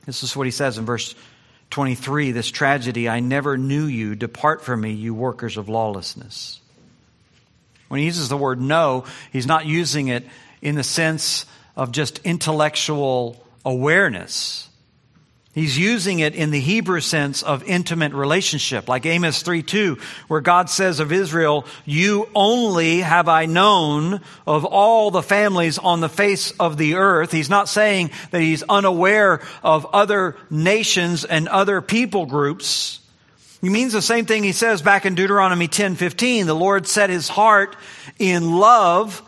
This 0.05 0.23
is 0.23 0.35
what 0.35 0.47
he 0.47 0.51
says 0.51 0.77
in 0.77 0.85
verse 0.85 1.13
23 1.69 2.31
this 2.31 2.49
tragedy, 2.49 3.07
I 3.07 3.19
never 3.19 3.57
knew 3.57 3.85
you. 3.85 4.15
Depart 4.15 4.63
from 4.63 4.81
me, 4.81 4.91
you 4.91 5.13
workers 5.13 5.57
of 5.57 5.69
lawlessness. 5.69 6.59
When 7.87 7.99
he 7.99 8.05
uses 8.05 8.29
the 8.29 8.37
word 8.37 8.59
know, 8.59 9.05
he's 9.31 9.47
not 9.47 9.65
using 9.65 10.07
it 10.07 10.25
in 10.61 10.75
the 10.75 10.83
sense 10.83 11.45
of 11.75 11.91
just 11.91 12.19
intellectual 12.23 13.43
awareness. 13.65 14.67
He's 15.53 15.77
using 15.77 16.17
it 16.17 16.33
in 16.33 16.49
the 16.49 16.59
Hebrew 16.59 16.99
sense 16.99 17.43
of 17.43 17.63
intimate 17.65 18.13
relationship, 18.13 18.87
like 18.87 19.05
Amos 19.05 19.43
3 19.43 19.61
2, 19.61 19.99
where 20.27 20.41
God 20.41 20.67
says 20.67 20.99
of 20.99 21.11
Israel, 21.11 21.67
You 21.85 22.27
only 22.33 23.01
have 23.01 23.29
I 23.29 23.45
known 23.45 24.21
of 24.47 24.65
all 24.65 25.11
the 25.11 25.21
families 25.21 25.77
on 25.77 25.99
the 25.99 26.09
face 26.09 26.51
of 26.59 26.77
the 26.77 26.95
earth. 26.95 27.31
He's 27.31 27.51
not 27.51 27.69
saying 27.69 28.09
that 28.31 28.41
he's 28.41 28.63
unaware 28.63 29.41
of 29.61 29.85
other 29.93 30.35
nations 30.49 31.23
and 31.23 31.47
other 31.47 31.81
people 31.81 32.25
groups. 32.25 32.99
He 33.61 33.69
means 33.69 33.93
the 33.93 34.01
same 34.01 34.25
thing 34.25 34.43
he 34.43 34.53
says 34.53 34.81
back 34.81 35.05
in 35.05 35.13
Deuteronomy 35.13 35.67
ten 35.67 35.93
fifteen. 35.93 36.47
The 36.47 36.55
Lord 36.55 36.87
set 36.87 37.11
his 37.11 37.29
heart 37.29 37.75
in 38.17 38.57
love 38.57 39.21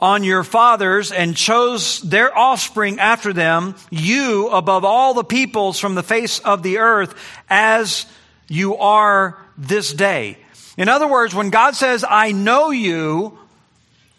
on 0.00 0.24
your 0.24 0.44
fathers 0.44 1.10
and 1.10 1.36
chose 1.36 2.00
their 2.02 2.36
offspring 2.36 3.00
after 3.00 3.32
them, 3.32 3.74
you 3.90 4.48
above 4.48 4.84
all 4.84 5.14
the 5.14 5.24
peoples 5.24 5.78
from 5.78 5.94
the 5.94 6.02
face 6.02 6.38
of 6.40 6.62
the 6.62 6.78
earth, 6.78 7.14
as 7.48 8.06
you 8.48 8.76
are 8.76 9.38
this 9.56 9.92
day. 9.92 10.38
In 10.76 10.88
other 10.88 11.08
words, 11.08 11.34
when 11.34 11.50
God 11.50 11.74
says, 11.74 12.04
I 12.08 12.32
know 12.32 12.70
you, 12.70 13.38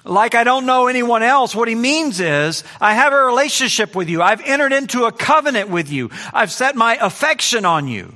like 0.03 0.33
I 0.33 0.43
don't 0.43 0.65
know 0.65 0.87
anyone 0.87 1.21
else, 1.21 1.55
what 1.55 1.67
he 1.67 1.75
means 1.75 2.19
is, 2.19 2.63
I 2.81 2.95
have 2.95 3.13
a 3.13 3.25
relationship 3.25 3.95
with 3.95 4.09
you. 4.09 4.21
I've 4.21 4.41
entered 4.41 4.73
into 4.73 5.05
a 5.05 5.11
covenant 5.11 5.69
with 5.69 5.91
you. 5.91 6.09
I've 6.33 6.51
set 6.51 6.75
my 6.75 6.97
affection 6.99 7.65
on 7.65 7.87
you. 7.87 8.13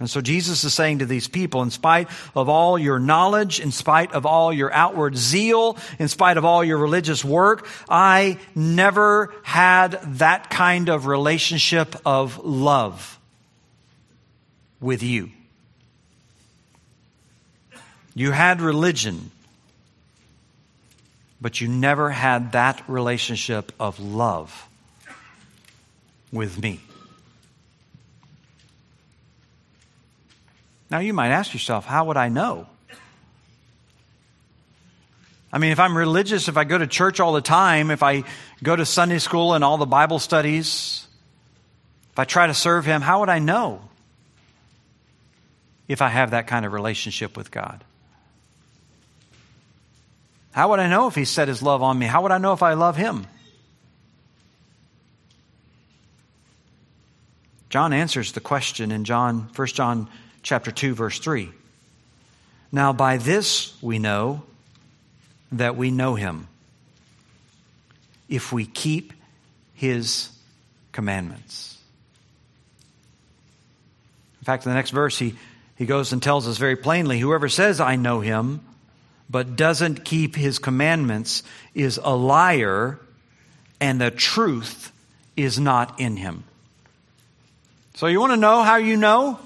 And 0.00 0.08
so 0.08 0.22
Jesus 0.22 0.64
is 0.64 0.72
saying 0.72 1.00
to 1.00 1.06
these 1.06 1.28
people, 1.28 1.62
in 1.62 1.70
spite 1.70 2.08
of 2.34 2.48
all 2.48 2.78
your 2.78 2.98
knowledge, 2.98 3.60
in 3.60 3.70
spite 3.70 4.12
of 4.12 4.24
all 4.24 4.50
your 4.50 4.72
outward 4.72 5.14
zeal, 5.14 5.76
in 5.98 6.08
spite 6.08 6.38
of 6.38 6.44
all 6.46 6.64
your 6.64 6.78
religious 6.78 7.22
work, 7.22 7.68
I 7.88 8.38
never 8.54 9.32
had 9.42 10.00
that 10.18 10.48
kind 10.48 10.88
of 10.88 11.04
relationship 11.04 11.94
of 12.06 12.42
love 12.42 13.18
with 14.80 15.02
you. 15.02 15.30
You 18.14 18.32
had 18.32 18.62
religion, 18.62 19.30
but 21.42 21.60
you 21.60 21.68
never 21.68 22.08
had 22.08 22.52
that 22.52 22.82
relationship 22.88 23.70
of 23.78 24.00
love 24.00 24.66
with 26.32 26.60
me. 26.60 26.80
Now, 30.90 30.98
you 30.98 31.14
might 31.14 31.30
ask 31.30 31.52
yourself, 31.52 31.86
how 31.86 32.06
would 32.06 32.16
I 32.16 32.28
know? 32.28 32.66
I 35.52 35.58
mean, 35.58 35.72
if 35.72 35.80
I'm 35.80 35.96
religious, 35.96 36.48
if 36.48 36.56
I 36.56 36.64
go 36.64 36.78
to 36.78 36.86
church 36.86 37.20
all 37.20 37.32
the 37.32 37.40
time, 37.40 37.90
if 37.90 38.02
I 38.02 38.24
go 38.62 38.74
to 38.76 38.86
Sunday 38.86 39.18
school 39.18 39.54
and 39.54 39.64
all 39.64 39.78
the 39.78 39.86
Bible 39.86 40.18
studies, 40.18 41.06
if 42.12 42.18
I 42.18 42.24
try 42.24 42.46
to 42.46 42.54
serve 42.54 42.84
Him, 42.84 43.02
how 43.02 43.20
would 43.20 43.28
I 43.28 43.38
know 43.38 43.82
if 45.88 46.02
I 46.02 46.08
have 46.08 46.30
that 46.32 46.46
kind 46.46 46.64
of 46.64 46.72
relationship 46.72 47.36
with 47.36 47.50
God? 47.50 47.82
How 50.52 50.70
would 50.70 50.80
I 50.80 50.88
know 50.88 51.08
if 51.08 51.14
He 51.14 51.24
set 51.24 51.48
His 51.48 51.62
love 51.62 51.82
on 51.82 51.98
me? 51.98 52.06
How 52.06 52.22
would 52.22 52.32
I 52.32 52.38
know 52.38 52.52
if 52.52 52.62
I 52.62 52.74
love 52.74 52.96
Him? 52.96 53.26
John 57.70 57.92
answers 57.92 58.32
the 58.32 58.40
question 58.40 58.90
in 58.90 59.04
John, 59.04 59.48
1 59.54 59.68
John 59.68 60.08
chapter 60.42 60.70
2 60.70 60.94
verse 60.94 61.18
3. 61.18 61.50
Now 62.72 62.92
by 62.92 63.16
this 63.16 63.80
we 63.82 63.98
know 63.98 64.42
that 65.52 65.76
we 65.76 65.90
know 65.90 66.14
him 66.14 66.46
if 68.28 68.52
we 68.52 68.64
keep 68.64 69.12
his 69.74 70.30
commandments. 70.92 71.78
In 74.40 74.44
fact, 74.44 74.64
in 74.64 74.70
the 74.70 74.76
next 74.76 74.90
verse, 74.90 75.18
he, 75.18 75.34
he 75.76 75.84
goes 75.84 76.12
and 76.12 76.22
tells 76.22 76.48
us 76.48 76.56
very 76.56 76.76
plainly 76.76 77.18
whoever 77.18 77.48
says, 77.48 77.80
I 77.80 77.96
know 77.96 78.20
him, 78.20 78.60
but 79.28 79.56
doesn't 79.56 80.04
keep 80.04 80.34
his 80.34 80.58
commandments 80.58 81.42
is 81.74 82.00
a 82.02 82.14
liar, 82.14 82.98
and 83.80 84.00
the 84.00 84.10
truth 84.10 84.92
is 85.36 85.58
not 85.58 86.00
in 86.00 86.16
him. 86.16 86.44
So, 87.94 88.06
you 88.06 88.20
want 88.20 88.32
to 88.32 88.38
know 88.38 88.62
how 88.62 88.76
you 88.76 88.96
know? 88.96 89.38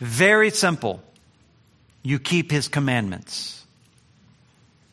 Very 0.00 0.50
simple. 0.50 1.02
You 2.02 2.18
keep 2.18 2.50
his 2.50 2.68
commandments. 2.68 3.64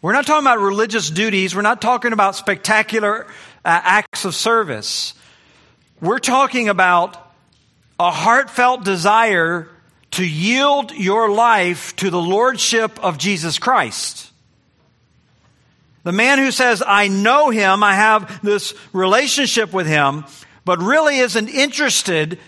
We're 0.02 0.14
not 0.14 0.28
talking 0.28 0.46
about 0.46 0.60
religious 0.60 1.10
duties. 1.10 1.56
We're 1.56 1.62
not 1.62 1.82
talking 1.82 2.14
about 2.14 2.36
spectacular 2.36 3.26
uh, 3.26 3.82
acts 3.84 4.26
of 4.26 4.36
service. 4.36 5.14
We're 6.02 6.20
talking 6.20 6.70
about 6.70 7.18
a 8.00 8.12
heartfelt 8.12 8.84
desire 8.84 9.70
to 10.12 10.28
yield 10.28 10.92
your 10.92 11.30
life 11.30 11.96
to 11.98 12.10
the 12.10 12.22
lordship 12.22 13.04
of 13.04 13.18
Jesus 13.18 13.58
Christ. 13.58 14.32
The 16.04 16.12
man 16.12 16.38
who 16.38 16.52
says, 16.52 16.84
I 16.86 17.08
know 17.08 17.50
him, 17.50 17.84
I 17.84 17.96
have 17.96 18.42
this 18.42 18.74
relationship 18.94 19.74
with 19.74 19.88
him, 19.88 20.26
but 20.64 20.80
really 20.80 21.18
isn't 21.18 21.50
interested 21.50 22.40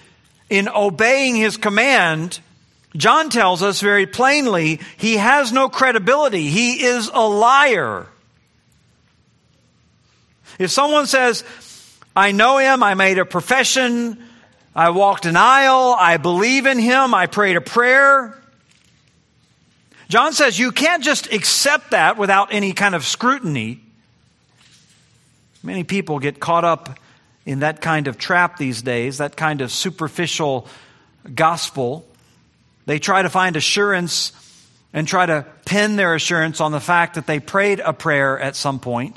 in 0.50 0.70
obeying 0.70 1.36
his 1.36 1.58
command 1.58 2.40
John 2.96 3.30
tells 3.30 3.62
us 3.62 3.82
very 3.82 4.08
plainly 4.08 4.80
he 4.98 5.18
has 5.18 5.52
no 5.52 5.70
credibility. 5.70 6.50
He 6.50 6.84
is 6.84 7.10
a 7.14 7.28
liar. 7.28 8.08
If 10.58 10.72
someone 10.72 11.06
says, 11.08 11.44
I 12.16 12.32
know 12.32 12.58
him, 12.58 12.84
I 12.84 12.96
made 12.96 13.18
a 13.18 13.26
profession, 13.26 14.22
I 14.76 14.90
walked 14.90 15.26
an 15.26 15.38
aisle, 15.38 15.96
I 15.98 16.18
believe 16.18 16.66
in 16.66 16.80
him, 16.80 17.14
I 17.14 17.28
prayed 17.28 17.56
a 17.56 17.62
prayer. 17.62 18.36
John 20.10 20.34
says 20.34 20.58
you 20.58 20.72
can't 20.72 21.04
just 21.04 21.32
accept 21.32 21.92
that 21.92 22.18
without 22.18 22.52
any 22.52 22.74
kind 22.74 22.96
of 22.96 23.06
scrutiny. 23.06 23.80
Many 25.62 25.84
people 25.84 26.20
get 26.20 26.40
caught 26.40 26.66
up 26.66 27.00
in 27.46 27.60
that 27.60 27.80
kind 27.80 28.08
of 28.08 28.18
trap 28.18 28.58
these 28.58 28.82
days, 28.82 29.20
that 29.20 29.38
kind 29.38 29.62
of 29.62 29.72
superficial 29.72 30.68
gospel. 31.36 32.09
They 32.90 32.98
try 32.98 33.22
to 33.22 33.30
find 33.30 33.56
assurance 33.56 34.32
and 34.94 35.08
try 35.08 35.28
to 35.28 35.46
pin 35.64 35.96
their 35.96 36.16
assurance 36.16 36.60
on 36.60 36.72
the 36.72 36.80
fact 36.80 37.14
that 37.14 37.28
they 37.28 37.40
prayed 37.40 37.80
a 37.80 37.94
prayer 37.94 38.40
at 38.40 38.56
some 38.56 38.80
point, 38.80 39.16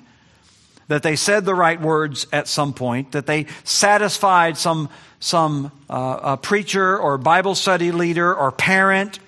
that 0.88 1.02
they 1.02 1.16
said 1.16 1.46
the 1.46 1.54
right 1.54 1.80
words 1.80 2.26
at 2.34 2.48
some 2.48 2.74
point, 2.74 3.12
that 3.12 3.24
they 3.24 3.46
satisfied 3.64 4.58
some, 4.58 4.90
some 5.20 5.72
uh, 5.88 6.36
preacher 6.36 6.98
or 6.98 7.16
Bible 7.16 7.54
study 7.54 7.92
leader 7.92 8.34
or 8.34 8.52
parent. 8.52 9.18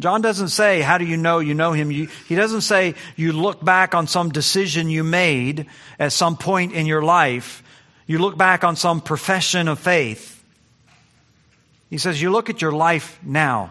John 0.00 0.20
doesn't 0.20 0.48
say, 0.48 0.80
How 0.80 0.98
do 0.98 1.04
you 1.04 1.16
know 1.16 1.38
you 1.38 1.54
know 1.54 1.70
him? 1.74 1.92
You, 1.92 2.08
he 2.26 2.34
doesn't 2.34 2.62
say, 2.62 2.96
You 3.14 3.34
look 3.34 3.64
back 3.64 3.94
on 3.94 4.08
some 4.08 4.30
decision 4.30 4.90
you 4.90 5.04
made 5.04 5.66
at 6.00 6.12
some 6.12 6.36
point 6.36 6.72
in 6.72 6.86
your 6.86 7.04
life. 7.04 7.62
You 8.08 8.18
look 8.18 8.36
back 8.36 8.64
on 8.64 8.74
some 8.74 9.00
profession 9.00 9.68
of 9.68 9.78
faith. 9.78 10.31
He 11.92 11.98
says, 11.98 12.22
You 12.22 12.30
look 12.30 12.48
at 12.48 12.62
your 12.62 12.72
life 12.72 13.20
now, 13.22 13.70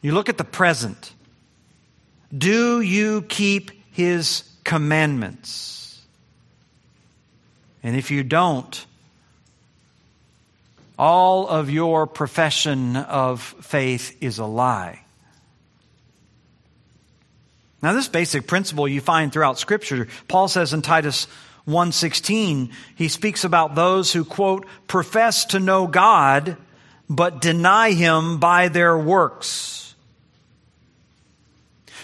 you 0.00 0.12
look 0.12 0.28
at 0.28 0.38
the 0.38 0.44
present. 0.44 1.12
Do 2.36 2.80
you 2.80 3.22
keep 3.22 3.72
his 3.90 4.44
commandments? 4.62 6.00
And 7.82 7.96
if 7.96 8.12
you 8.12 8.22
don't, 8.22 8.86
all 10.96 11.48
of 11.48 11.70
your 11.70 12.06
profession 12.06 12.94
of 12.94 13.42
faith 13.62 14.16
is 14.20 14.38
a 14.38 14.46
lie. 14.46 15.00
Now 17.82 17.94
this 17.94 18.06
basic 18.06 18.46
principle 18.46 18.86
you 18.86 19.00
find 19.00 19.32
throughout 19.32 19.58
scripture. 19.58 20.06
Paul 20.28 20.46
says 20.46 20.72
in 20.72 20.82
Titus 20.82 21.26
1:16, 21.66 22.70
he 22.94 23.08
speaks 23.08 23.42
about 23.42 23.74
those 23.74 24.12
who 24.12 24.24
quote 24.24 24.66
profess 24.86 25.46
to 25.46 25.58
know 25.58 25.88
God 25.88 26.56
but 27.08 27.40
deny 27.40 27.92
him 27.92 28.38
by 28.38 28.68
their 28.68 28.96
works. 28.96 29.94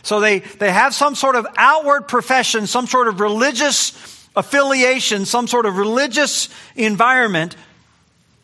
So 0.02 0.20
they, 0.20 0.40
they 0.40 0.70
have 0.70 0.94
some 0.94 1.14
sort 1.14 1.34
of 1.34 1.46
outward 1.56 2.08
profession, 2.08 2.66
some 2.66 2.86
sort 2.86 3.08
of 3.08 3.20
religious 3.20 3.92
affiliation, 4.36 5.24
some 5.24 5.46
sort 5.46 5.66
of 5.66 5.78
religious 5.78 6.48
environment. 6.76 7.56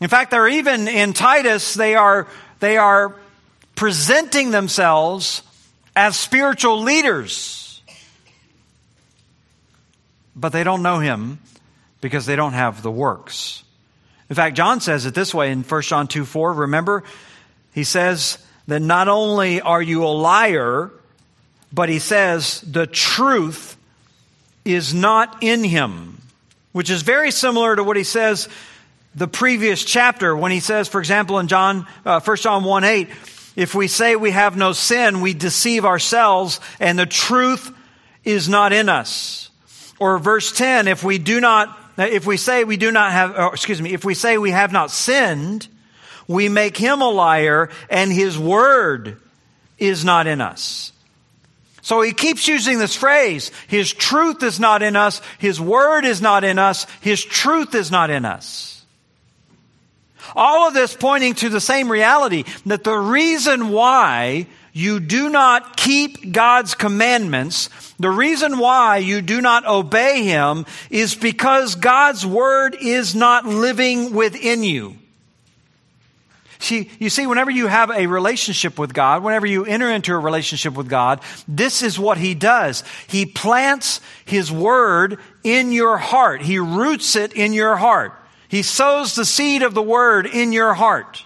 In 0.00 0.08
fact, 0.08 0.30
they're 0.30 0.48
even 0.48 0.88
in 0.88 1.12
Titus, 1.12 1.74
they 1.74 1.94
are, 1.94 2.26
they 2.60 2.78
are 2.78 3.14
presenting 3.74 4.50
themselves 4.50 5.42
as 5.94 6.16
spiritual 6.16 6.80
leaders. 6.80 7.82
But 10.34 10.52
they 10.52 10.64
don't 10.64 10.82
know 10.82 10.98
him 10.98 11.40
because 12.00 12.24
they 12.24 12.36
don't 12.36 12.54
have 12.54 12.82
the 12.82 12.90
works. 12.90 13.62
In 14.30 14.36
fact, 14.36 14.56
John 14.56 14.80
says 14.80 15.06
it 15.06 15.14
this 15.14 15.34
way 15.34 15.50
in 15.50 15.62
1 15.64 15.82
John 15.82 16.06
2 16.06 16.24
4. 16.24 16.52
Remember, 16.52 17.02
he 17.74 17.84
says 17.84 18.38
that 18.68 18.80
not 18.80 19.08
only 19.08 19.60
are 19.60 19.82
you 19.82 20.04
a 20.04 20.08
liar, 20.08 20.90
but 21.72 21.88
he 21.88 21.98
says 21.98 22.60
the 22.60 22.86
truth 22.86 23.76
is 24.64 24.94
not 24.94 25.42
in 25.42 25.64
him, 25.64 26.20
which 26.72 26.90
is 26.90 27.02
very 27.02 27.32
similar 27.32 27.74
to 27.74 27.82
what 27.82 27.96
he 27.96 28.04
says 28.04 28.48
the 29.14 29.26
previous 29.26 29.84
chapter 29.84 30.36
when 30.36 30.52
he 30.52 30.60
says, 30.60 30.86
for 30.86 31.00
example, 31.00 31.40
in 31.40 31.48
John, 31.48 31.86
uh, 32.06 32.20
1 32.20 32.36
John 32.36 32.62
1 32.62 32.84
8, 32.84 33.08
if 33.56 33.74
we 33.74 33.88
say 33.88 34.14
we 34.14 34.30
have 34.30 34.56
no 34.56 34.72
sin, 34.72 35.20
we 35.20 35.34
deceive 35.34 35.84
ourselves 35.84 36.60
and 36.78 36.96
the 36.96 37.06
truth 37.06 37.72
is 38.24 38.48
not 38.48 38.72
in 38.72 38.88
us. 38.88 39.50
Or 39.98 40.18
verse 40.18 40.52
10, 40.52 40.86
if 40.86 41.02
we 41.02 41.18
do 41.18 41.40
not, 41.40 41.76
if 41.98 42.26
we 42.26 42.36
say 42.36 42.64
we 42.64 42.76
do 42.76 42.90
not 42.90 43.12
have, 43.12 43.34
oh, 43.36 43.48
excuse 43.48 43.80
me, 43.80 43.92
if 43.92 44.04
we 44.04 44.14
say 44.14 44.38
we 44.38 44.50
have 44.50 44.72
not 44.72 44.90
sinned, 44.90 45.68
we 46.28 46.48
make 46.48 46.76
him 46.76 47.00
a 47.00 47.08
liar 47.08 47.70
and 47.88 48.12
his 48.12 48.38
word 48.38 49.20
is 49.78 50.04
not 50.04 50.26
in 50.26 50.40
us. 50.40 50.92
So 51.82 52.02
he 52.02 52.12
keeps 52.12 52.46
using 52.46 52.78
this 52.78 52.94
phrase, 52.94 53.50
his 53.66 53.92
truth 53.92 54.42
is 54.42 54.60
not 54.60 54.82
in 54.82 54.96
us, 54.96 55.22
his 55.38 55.60
word 55.60 56.04
is 56.04 56.20
not 56.20 56.44
in 56.44 56.58
us, 56.58 56.86
his 57.00 57.24
truth 57.24 57.74
is 57.74 57.90
not 57.90 58.10
in 58.10 58.24
us. 58.24 58.84
All 60.36 60.68
of 60.68 60.74
this 60.74 60.94
pointing 60.94 61.34
to 61.36 61.48
the 61.48 61.60
same 61.60 61.90
reality 61.90 62.44
that 62.66 62.84
the 62.84 62.96
reason 62.96 63.70
why 63.70 64.46
you 64.72 65.00
do 65.00 65.28
not 65.30 65.76
keep 65.76 66.32
God's 66.32 66.74
commandments, 66.74 67.70
the 68.00 68.10
reason 68.10 68.56
why 68.56 68.96
you 68.96 69.20
do 69.20 69.42
not 69.42 69.66
obey 69.66 70.24
Him 70.24 70.64
is 70.88 71.14
because 71.14 71.74
God's 71.74 72.24
Word 72.24 72.74
is 72.80 73.14
not 73.14 73.44
living 73.44 74.14
within 74.14 74.64
you. 74.64 74.96
See, 76.60 76.90
you 76.98 77.10
see, 77.10 77.26
whenever 77.26 77.50
you 77.50 77.66
have 77.66 77.90
a 77.90 78.06
relationship 78.06 78.78
with 78.78 78.94
God, 78.94 79.22
whenever 79.22 79.46
you 79.46 79.66
enter 79.66 79.90
into 79.90 80.14
a 80.14 80.18
relationship 80.18 80.74
with 80.74 80.88
God, 80.88 81.20
this 81.46 81.82
is 81.82 81.98
what 81.98 82.16
He 82.16 82.34
does. 82.34 82.84
He 83.06 83.26
plants 83.26 84.00
His 84.24 84.50
Word 84.50 85.18
in 85.44 85.70
your 85.70 85.98
heart. 85.98 86.40
He 86.40 86.58
roots 86.58 87.16
it 87.16 87.34
in 87.34 87.52
your 87.52 87.76
heart. 87.76 88.14
He 88.48 88.62
sows 88.62 89.14
the 89.14 89.26
seed 89.26 89.62
of 89.62 89.74
the 89.74 89.82
Word 89.82 90.24
in 90.24 90.52
your 90.52 90.72
heart. 90.72 91.22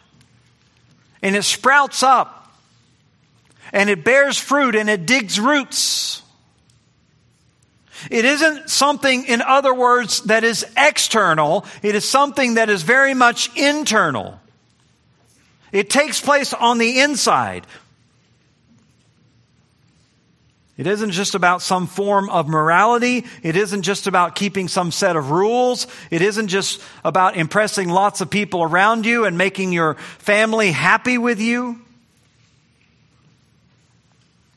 And 1.22 1.36
it 1.36 1.44
sprouts 1.44 2.02
up. 2.02 2.52
And 3.72 3.88
it 3.88 4.02
bears 4.04 4.38
fruit 4.38 4.74
and 4.74 4.90
it 4.90 5.06
digs 5.06 5.38
roots. 5.38 6.23
It 8.10 8.24
isn't 8.24 8.70
something, 8.70 9.24
in 9.24 9.42
other 9.42 9.74
words, 9.74 10.22
that 10.22 10.44
is 10.44 10.66
external. 10.76 11.64
It 11.82 11.94
is 11.94 12.08
something 12.08 12.54
that 12.54 12.70
is 12.70 12.82
very 12.82 13.14
much 13.14 13.54
internal. 13.56 14.40
It 15.72 15.90
takes 15.90 16.20
place 16.20 16.52
on 16.52 16.78
the 16.78 17.00
inside. 17.00 17.66
It 20.76 20.88
isn't 20.88 21.12
just 21.12 21.36
about 21.36 21.62
some 21.62 21.86
form 21.86 22.28
of 22.30 22.48
morality. 22.48 23.24
It 23.42 23.54
isn't 23.54 23.82
just 23.82 24.08
about 24.08 24.34
keeping 24.34 24.66
some 24.66 24.90
set 24.90 25.14
of 25.14 25.30
rules. 25.30 25.86
It 26.10 26.20
isn't 26.20 26.48
just 26.48 26.82
about 27.04 27.36
impressing 27.36 27.88
lots 27.88 28.20
of 28.20 28.28
people 28.28 28.62
around 28.62 29.06
you 29.06 29.24
and 29.24 29.38
making 29.38 29.72
your 29.72 29.94
family 29.94 30.72
happy 30.72 31.16
with 31.16 31.40
you. 31.40 31.80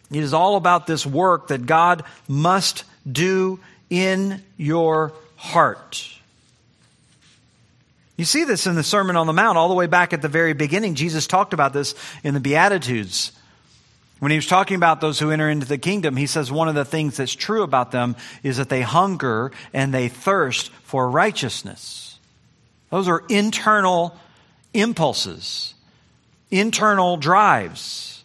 It 0.10 0.24
is 0.24 0.34
all 0.34 0.56
about 0.56 0.88
this 0.88 1.06
work 1.06 1.50
that 1.50 1.66
God 1.66 2.04
must 2.28 2.84
do 3.10 3.60
in 3.90 4.42
your 4.58 5.14
heart. 5.36 6.10
You 8.18 8.26
see 8.26 8.44
this 8.46 8.66
in 8.66 8.76
the 8.76 8.84
Sermon 8.84 9.16
on 9.16 9.28
the 9.28 9.34
Mount 9.34 9.58
all 9.58 9.70
the 9.70 9.76
way 9.76 9.86
back 9.86 10.12
at 10.12 10.24
the 10.24 10.28
very 10.28 10.54
beginning. 10.54 10.96
Jesus 10.96 11.28
talked 11.28 11.54
about 11.54 11.72
this 11.72 11.94
in 12.24 12.34
the 12.34 12.40
Beatitudes. 12.40 13.32
When 14.20 14.32
he 14.32 14.38
was 14.38 14.48
talking 14.48 14.76
about 14.76 15.00
those 15.00 15.20
who 15.20 15.30
enter 15.30 15.48
into 15.48 15.68
the 15.68 15.78
kingdom, 15.78 16.18
he 16.18 16.26
says 16.26 16.52
one 16.52 16.68
of 16.68 16.74
the 16.74 16.86
things 16.86 17.18
that's 17.18 17.36
true 17.36 17.62
about 17.62 17.92
them 17.92 18.16
is 18.42 18.58
that 18.58 18.70
they 18.70 18.82
hunger 18.82 19.52
and 19.74 19.94
they 19.94 20.08
thirst 20.08 20.72
for 20.84 21.08
righteousness. 21.08 22.18
Those 22.90 23.08
are 23.08 23.24
internal 23.30 24.18
impulses, 24.74 25.76
internal 26.50 27.18
drives. 27.18 28.17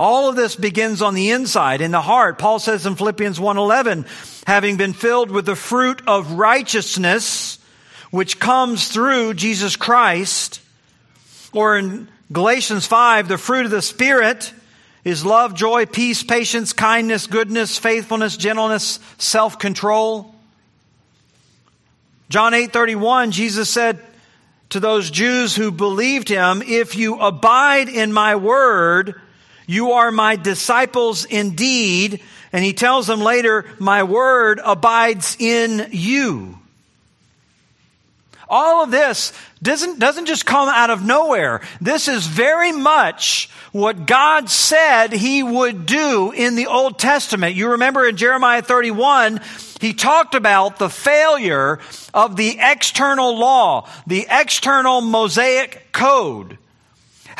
All 0.00 0.30
of 0.30 0.34
this 0.34 0.56
begins 0.56 1.02
on 1.02 1.12
the 1.12 1.30
inside, 1.30 1.82
in 1.82 1.90
the 1.90 2.00
heart. 2.00 2.38
Paul 2.38 2.58
says 2.58 2.86
in 2.86 2.96
Philippians 2.96 3.38
1:11, 3.38 4.06
having 4.46 4.78
been 4.78 4.94
filled 4.94 5.30
with 5.30 5.44
the 5.44 5.54
fruit 5.54 6.00
of 6.06 6.32
righteousness, 6.32 7.58
which 8.10 8.40
comes 8.40 8.88
through 8.88 9.34
Jesus 9.34 9.76
Christ. 9.76 10.62
Or 11.52 11.76
in 11.76 12.08
Galatians 12.32 12.86
5, 12.86 13.28
the 13.28 13.36
fruit 13.36 13.66
of 13.66 13.70
the 13.70 13.82
Spirit 13.82 14.54
is 15.04 15.22
love, 15.22 15.52
joy, 15.52 15.84
peace, 15.84 16.22
patience, 16.22 16.72
kindness, 16.72 17.26
goodness, 17.26 17.76
faithfulness, 17.76 18.38
gentleness, 18.38 19.00
self-control. 19.18 20.34
John 22.30 22.54
8:31 22.54 23.32
Jesus 23.32 23.68
said 23.68 23.98
to 24.70 24.80
those 24.80 25.10
Jews 25.10 25.56
who 25.56 25.70
believed 25.70 26.30
him, 26.30 26.62
if 26.66 26.96
you 26.96 27.18
abide 27.20 27.90
in 27.90 28.14
my 28.14 28.34
word, 28.36 29.20
you 29.70 29.92
are 29.92 30.10
my 30.10 30.34
disciples 30.34 31.24
indeed. 31.24 32.20
And 32.52 32.64
he 32.64 32.72
tells 32.72 33.06
them 33.06 33.20
later, 33.20 33.64
my 33.78 34.02
word 34.02 34.60
abides 34.64 35.36
in 35.38 35.90
you. 35.92 36.58
All 38.48 38.82
of 38.82 38.90
this 38.90 39.32
doesn't, 39.62 40.00
doesn't 40.00 40.26
just 40.26 40.44
come 40.44 40.68
out 40.68 40.90
of 40.90 41.04
nowhere. 41.04 41.60
This 41.80 42.08
is 42.08 42.26
very 42.26 42.72
much 42.72 43.48
what 43.70 44.06
God 44.06 44.50
said 44.50 45.12
he 45.12 45.44
would 45.44 45.86
do 45.86 46.32
in 46.32 46.56
the 46.56 46.66
Old 46.66 46.98
Testament. 46.98 47.54
You 47.54 47.70
remember 47.70 48.08
in 48.08 48.16
Jeremiah 48.16 48.62
31, 48.62 49.40
he 49.80 49.94
talked 49.94 50.34
about 50.34 50.80
the 50.80 50.90
failure 50.90 51.78
of 52.12 52.34
the 52.34 52.58
external 52.58 53.38
law, 53.38 53.88
the 54.08 54.26
external 54.28 55.00
Mosaic 55.00 55.92
code, 55.92 56.58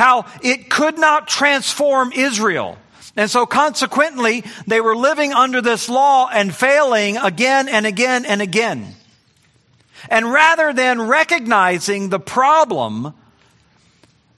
how 0.00 0.24
it 0.42 0.70
could 0.70 0.98
not 0.98 1.28
transform 1.28 2.10
Israel. 2.12 2.78
And 3.16 3.30
so 3.30 3.44
consequently, 3.44 4.44
they 4.66 4.80
were 4.80 4.96
living 4.96 5.34
under 5.34 5.60
this 5.60 5.90
law 5.90 6.26
and 6.32 6.54
failing 6.54 7.18
again 7.18 7.68
and 7.68 7.84
again 7.86 8.24
and 8.24 8.40
again. 8.40 8.94
And 10.08 10.32
rather 10.32 10.72
than 10.72 11.02
recognizing 11.02 12.08
the 12.08 12.18
problem, 12.18 13.12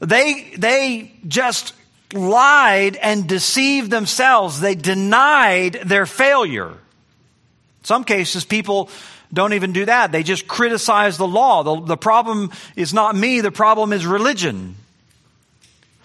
they, 0.01 0.53
they 0.59 1.13
just 1.29 1.75
lied 2.13 2.97
and 2.97 3.29
deceived 3.29 3.89
themselves. 3.89 4.61
They 4.61 4.75
denied 4.75 5.75
their 5.85 6.07
failure. 6.07 6.71
In 6.71 7.85
some 7.85 8.03
cases, 8.03 8.45
people 8.45 8.91
don't 9.33 9.53
even 9.53 9.73
do 9.73 9.85
that. 9.85 10.11
They 10.11 10.25
just 10.25 10.49
criticize 10.49 11.19
the 11.19 11.29
law. 11.29 11.63
The, 11.63 11.87
the 11.87 11.97
problem 11.97 12.51
is 12.75 12.93
not 12.93 13.15
me, 13.15 13.41
the 13.41 13.53
problem 13.53 13.93
is 13.93 14.05
religion. 14.05 14.75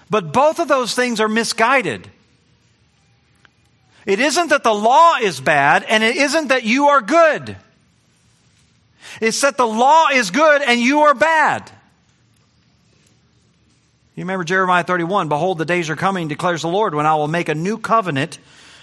But 0.10 0.32
both 0.34 0.60
of 0.60 0.68
those 0.68 0.94
things 0.94 1.20
are 1.20 1.28
misguided. 1.28 2.10
It 4.06 4.20
isn't 4.20 4.50
that 4.50 4.64
the 4.64 4.74
law 4.74 5.18
is 5.22 5.42
bad, 5.42 5.84
and 5.84 6.04
it 6.04 6.16
isn't 6.16 6.48
that 6.48 6.64
you 6.64 6.88
are 6.88 7.02
good. 7.02 7.58
It's 9.22 9.42
that 9.42 9.58
the 9.58 9.68
law 9.68 10.08
is 10.14 10.32
good 10.32 10.62
and 10.62 10.80
you 10.80 11.02
are 11.02 11.14
bad. 11.14 11.72
You 14.16 14.24
remember 14.24 14.44
Jeremiah 14.44 14.84
31 14.84 15.30
Behold, 15.30 15.58
the 15.58 15.66
days 15.66 15.90
are 15.90 15.96
coming, 15.96 16.28
declares 16.28 16.62
the 16.62 16.68
Lord, 16.68 16.96
when 16.96 17.06
I 17.06 17.16
will 17.16 17.28
make 17.28 17.50
a 17.50 17.56
new 17.56 17.78
covenant 17.78 18.40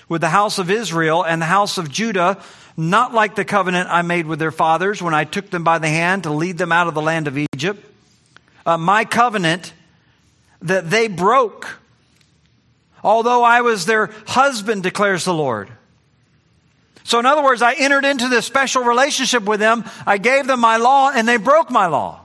with 0.08 0.20
the 0.20 0.28
house 0.28 0.58
of 0.58 0.70
Israel 0.70 1.24
and 1.24 1.40
the 1.40 1.46
house 1.46 1.78
of 1.78 1.90
Judah, 1.90 2.40
not 2.76 3.14
like 3.14 3.34
the 3.34 3.44
covenant 3.44 3.88
I 3.90 4.02
made 4.02 4.26
with 4.26 4.38
their 4.38 4.52
fathers 4.52 5.00
when 5.00 5.14
I 5.14 5.24
took 5.24 5.50
them 5.50 5.64
by 5.64 5.78
the 5.78 5.88
hand 5.88 6.24
to 6.24 6.30
lead 6.30 6.58
them 6.58 6.72
out 6.72 6.86
of 6.86 6.94
the 6.94 7.02
land 7.02 7.26
of 7.26 7.38
Egypt. 7.38 7.84
Uh, 8.66 8.76
my 8.76 9.04
covenant 9.04 9.72
that 10.64 10.90
they 10.90 11.08
broke, 11.08 11.78
although 13.02 13.44
I 13.44 13.60
was 13.60 13.86
their 13.86 14.10
husband, 14.26 14.82
declares 14.82 15.24
the 15.24 15.34
Lord. 15.34 15.70
So, 17.04 17.18
in 17.18 17.26
other 17.26 17.42
words, 17.42 17.60
I 17.60 17.74
entered 17.74 18.06
into 18.06 18.28
this 18.28 18.46
special 18.46 18.82
relationship 18.82 19.44
with 19.44 19.60
them. 19.60 19.84
I 20.06 20.16
gave 20.16 20.46
them 20.46 20.60
my 20.60 20.78
law, 20.78 21.12
and 21.14 21.28
they 21.28 21.36
broke 21.36 21.70
my 21.70 21.86
law. 21.86 22.22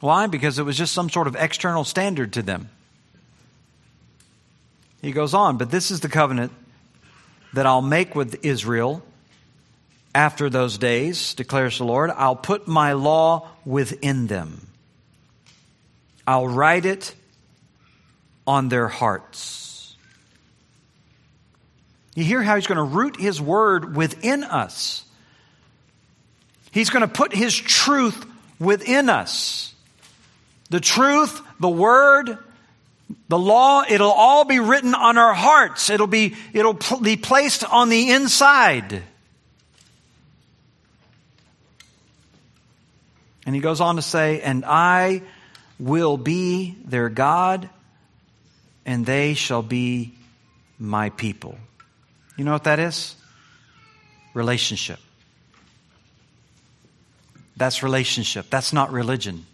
Why? 0.00 0.26
Because 0.26 0.58
it 0.58 0.64
was 0.64 0.76
just 0.76 0.92
some 0.92 1.08
sort 1.08 1.28
of 1.28 1.36
external 1.36 1.84
standard 1.84 2.34
to 2.34 2.42
them. 2.42 2.68
He 5.00 5.12
goes 5.12 5.32
on, 5.32 5.56
but 5.56 5.70
this 5.70 5.90
is 5.90 6.00
the 6.00 6.08
covenant 6.08 6.52
that 7.54 7.66
I'll 7.66 7.82
make 7.82 8.14
with 8.14 8.44
Israel 8.44 9.02
after 10.14 10.50
those 10.50 10.76
days, 10.76 11.34
declares 11.34 11.78
the 11.78 11.84
Lord. 11.84 12.10
I'll 12.10 12.36
put 12.36 12.68
my 12.68 12.92
law 12.92 13.48
within 13.64 14.26
them. 14.26 14.71
I'll 16.26 16.48
write 16.48 16.84
it 16.84 17.14
on 18.46 18.68
their 18.68 18.88
hearts. 18.88 19.96
You 22.14 22.24
hear 22.24 22.42
how 22.42 22.56
he's 22.56 22.66
going 22.66 22.76
to 22.76 22.82
root 22.82 23.18
his 23.18 23.40
word 23.40 23.96
within 23.96 24.44
us. 24.44 25.04
He's 26.70 26.90
going 26.90 27.02
to 27.02 27.08
put 27.08 27.34
his 27.34 27.54
truth 27.54 28.26
within 28.58 29.08
us. 29.08 29.74
The 30.70 30.80
truth, 30.80 31.40
the 31.60 31.68
word, 31.68 32.38
the 33.28 33.38
law, 33.38 33.82
it'll 33.88 34.10
all 34.10 34.44
be 34.44 34.58
written 34.58 34.94
on 34.94 35.18
our 35.18 35.34
hearts. 35.34 35.90
It'll 35.90 36.06
be, 36.06 36.34
it'll 36.52 36.78
be 37.00 37.16
placed 37.16 37.64
on 37.64 37.88
the 37.88 38.10
inside. 38.10 39.02
And 43.44 43.54
he 43.54 43.60
goes 43.60 43.80
on 43.80 43.96
to 43.96 44.02
say, 44.02 44.40
And 44.40 44.64
I 44.64 45.22
will 45.82 46.16
be 46.16 46.76
their 46.84 47.08
God, 47.08 47.68
and 48.86 49.04
they 49.04 49.34
shall 49.34 49.62
be 49.62 50.14
my 50.78 51.10
people. 51.10 51.58
You 52.36 52.44
know 52.44 52.52
what 52.52 52.64
that 52.64 52.78
is? 52.78 53.16
Relationship. 54.32 55.00
That's 57.56 57.82
relationship. 57.82 58.48
That's 58.48 58.72
not 58.72 58.92
religion. 58.92 59.44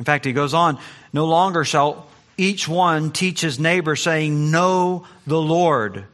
In 0.00 0.04
fact, 0.04 0.24
he 0.24 0.32
goes 0.32 0.52
on, 0.52 0.78
no 1.12 1.26
longer 1.26 1.64
shall 1.64 2.08
each 2.36 2.66
one 2.66 3.12
teach 3.12 3.40
his 3.40 3.60
neighbor, 3.60 3.94
saying, 3.94 4.50
Know 4.50 5.06
the 5.28 5.40
Lord, 5.40 6.06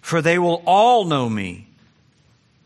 for 0.00 0.20
they 0.20 0.40
will 0.40 0.60
all 0.66 1.04
know 1.04 1.28
me. 1.28 1.68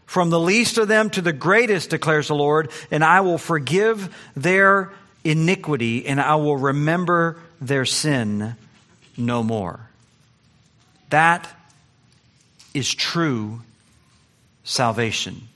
From 0.06 0.30
the 0.30 0.40
least 0.40 0.78
of 0.78 0.88
them 0.88 1.10
to 1.10 1.20
the 1.20 1.32
greatest, 1.32 1.90
declares 1.90 2.28
the 2.28 2.34
Lord, 2.34 2.70
and 2.90 3.04
I 3.04 3.20
will 3.20 3.38
forgive 3.38 4.14
their 4.36 4.92
iniquity, 5.24 6.06
and 6.06 6.20
I 6.20 6.36
will 6.36 6.56
remember 6.56 7.36
their 7.60 7.84
sin 7.84 8.56
no 9.16 9.42
more. 9.42 9.80
That 11.10 11.48
is 12.72 12.92
true 12.94 13.62
salvation. 14.64 15.48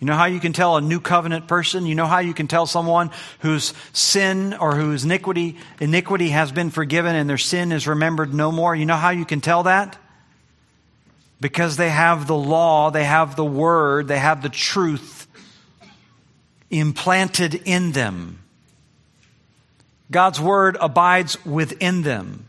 You 0.00 0.06
know 0.06 0.14
how 0.14 0.26
you 0.26 0.40
can 0.40 0.54
tell 0.54 0.76
a 0.76 0.80
new 0.80 0.98
covenant 0.98 1.46
person? 1.46 1.84
You 1.84 1.94
know 1.94 2.06
how 2.06 2.20
you 2.20 2.32
can 2.32 2.48
tell 2.48 2.64
someone 2.64 3.10
whose 3.40 3.74
sin 3.92 4.54
or 4.54 4.74
whose 4.74 5.04
iniquity 5.04 5.58
iniquity 5.78 6.30
has 6.30 6.52
been 6.52 6.70
forgiven 6.70 7.14
and 7.14 7.28
their 7.28 7.36
sin 7.38 7.70
is 7.70 7.86
remembered 7.86 8.32
no 8.32 8.50
more? 8.50 8.74
You 8.74 8.86
know 8.86 8.96
how 8.96 9.10
you 9.10 9.26
can 9.26 9.42
tell 9.42 9.64
that? 9.64 9.98
Because 11.40 11.76
they 11.76 11.88
have 11.88 12.26
the 12.26 12.36
law, 12.36 12.90
they 12.90 13.04
have 13.04 13.34
the 13.34 13.44
word, 13.44 14.08
they 14.08 14.18
have 14.18 14.42
the 14.42 14.48
truth 14.48 15.26
implanted 16.70 17.54
in 17.64 17.92
them. 17.92 18.38
God's 20.10 20.40
word 20.40 20.76
abides 20.80 21.44
within 21.44 22.02
them. 22.02 22.46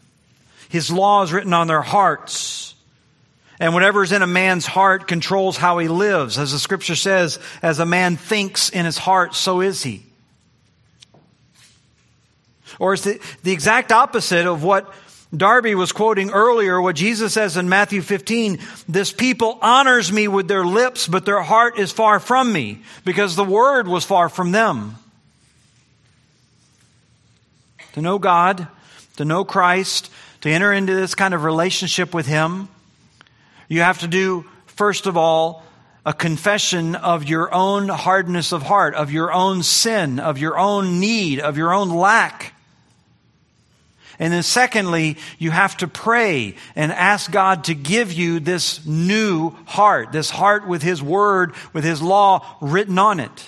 His 0.70 0.92
law 0.92 1.24
is 1.24 1.32
written 1.34 1.54
on 1.54 1.68
their 1.68 1.82
hearts. 1.82 2.74
And 3.60 3.74
whatever 3.74 4.04
is 4.04 4.12
in 4.12 4.24
a 4.24 4.28
man's 4.28 4.66
heart 4.66 5.08
controls 5.08 5.58
how 5.58 5.78
he 5.78 5.88
lives. 5.88 6.40
As 6.40 6.52
the 6.52 6.60
scripture 6.60 6.96
says, 6.96 7.40
as 7.62 7.80
a 7.80 7.86
man 7.86 8.18
thinks 8.18 8.70
in 8.70 8.86
his 8.86 8.98
heart, 8.98 9.36
so 9.36 9.62
is 9.62 9.84
he. 9.84 10.04
Or 12.80 12.94
it's 12.94 13.04
the, 13.04 13.20
the 13.44 13.52
exact 13.52 13.92
opposite 13.92 14.48
of 14.48 14.64
what 14.64 14.92
Darby 15.36 15.76
was 15.76 15.94
quoting 15.94 16.32
earlier, 16.32 16.82
what 16.82 16.98
Jesus 16.98 17.34
says 17.34 17.56
in 17.56 17.70
Matthew 17.70 18.02
15, 18.02 18.60
this 18.90 19.14
people 19.14 19.58
honors 19.62 20.12
me 20.12 20.28
with 20.28 20.50
their 20.50 20.66
lips, 20.66 21.08
but 21.08 21.26
their 21.26 21.42
heart 21.42 21.80
is 21.80 21.92
far 21.92 22.20
from 22.20 22.52
me, 22.52 22.82
because 23.06 23.36
the 23.36 23.46
word 23.46 23.88
was 23.88 24.04
far 24.04 24.28
from 24.28 24.52
them. 24.52 24.96
To 27.94 28.02
know 28.02 28.20
God, 28.20 28.68
to 29.18 29.26
know 29.26 29.46
Christ, 29.46 30.12
to 30.42 30.50
enter 30.50 30.74
into 30.74 30.96
this 30.96 31.16
kind 31.16 31.34
of 31.34 31.46
relationship 31.46 32.14
with 32.14 32.28
Him, 32.28 32.68
you 33.70 33.82
have 33.82 34.00
to 34.00 34.08
do, 34.08 34.46
first 34.66 35.06
of 35.06 35.16
all, 35.16 35.64
a 36.06 36.14
confession 36.14 36.96
of 36.96 37.24
your 37.24 37.54
own 37.54 37.88
hardness 37.88 38.52
of 38.52 38.64
heart, 38.64 38.96
of 38.96 39.12
your 39.12 39.32
own 39.32 39.64
sin, 39.64 40.20
of 40.20 40.40
your 40.40 40.58
own 40.58 41.00
need, 41.00 41.40
of 41.40 41.58
your 41.58 41.74
own 41.74 41.90
lack. 41.90 42.54
And 44.20 44.32
then 44.32 44.44
secondly, 44.44 45.18
you 45.40 45.52
have 45.52 45.78
to 45.78 45.88
pray 45.88 46.56
and 46.76 46.92
ask 46.92 47.32
God 47.32 47.66
to 47.66 47.76
give 47.76 48.12
you 48.12 48.40
this 48.40 48.86
new 48.86 49.52
heart, 49.66 50.12
this 50.12 50.30
heart 50.30 50.68
with 50.68 50.84
His 50.84 51.02
Word, 51.02 51.54
with 51.74 51.84
His 51.84 52.02
law 52.02 52.46
written 52.62 53.00
on 53.00 53.20
it. 53.20 53.48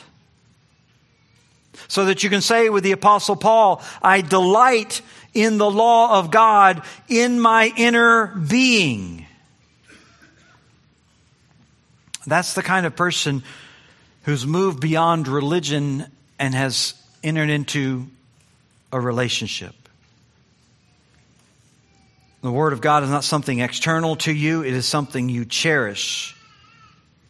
So 1.87 2.05
that 2.05 2.23
you 2.23 2.29
can 2.29 2.41
say 2.41 2.69
with 2.69 2.83
the 2.83 2.91
Apostle 2.91 3.35
Paul, 3.35 3.83
I 4.01 4.21
delight 4.21 5.01
in 5.33 5.57
the 5.57 5.69
law 5.69 6.19
of 6.19 6.31
God 6.31 6.83
in 7.07 7.39
my 7.39 7.71
inner 7.75 8.27
being. 8.27 9.25
That's 12.25 12.53
the 12.53 12.63
kind 12.63 12.85
of 12.85 12.95
person 12.95 13.43
who's 14.23 14.45
moved 14.45 14.79
beyond 14.79 15.27
religion 15.27 16.05
and 16.39 16.55
has 16.55 16.93
entered 17.23 17.49
into 17.49 18.07
a 18.91 18.99
relationship. 18.99 19.75
The 22.43 22.51
Word 22.51 22.73
of 22.73 22.81
God 22.81 23.03
is 23.03 23.09
not 23.09 23.23
something 23.23 23.59
external 23.59 24.17
to 24.17 24.33
you, 24.33 24.65
it 24.65 24.73
is 24.73 24.85
something 24.85 25.29
you 25.29 25.45
cherish. 25.45 26.35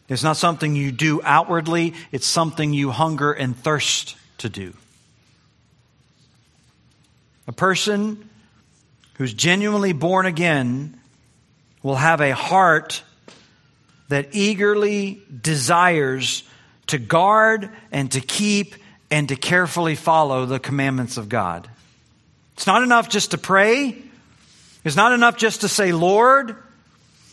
It's 0.08 0.24
not 0.24 0.36
something 0.36 0.74
you 0.74 0.90
do 0.90 1.20
outwardly, 1.22 1.94
it's 2.10 2.26
something 2.26 2.74
you 2.74 2.90
hunger 2.90 3.32
and 3.32 3.56
thirst 3.56 4.16
to 4.38 4.48
do. 4.48 4.74
A 7.46 7.52
person 7.52 8.28
who's 9.14 9.32
genuinely 9.32 9.92
born 9.92 10.26
again 10.26 10.98
will 11.84 11.94
have 11.94 12.20
a 12.20 12.34
heart 12.34 13.04
that 14.08 14.30
eagerly 14.32 15.22
desires 15.40 16.42
to 16.88 16.98
guard 16.98 17.70
and 17.92 18.10
to 18.10 18.20
keep 18.20 18.74
and 19.12 19.28
to 19.28 19.36
carefully 19.36 19.94
follow 19.94 20.44
the 20.44 20.58
commandments 20.58 21.18
of 21.18 21.28
God. 21.28 21.68
It's 22.54 22.66
not 22.66 22.82
enough 22.82 23.08
just 23.08 23.30
to 23.30 23.38
pray. 23.38 24.03
It's 24.84 24.96
not 24.96 25.12
enough 25.12 25.36
just 25.36 25.62
to 25.62 25.68
say, 25.68 25.92
Lord. 25.92 26.56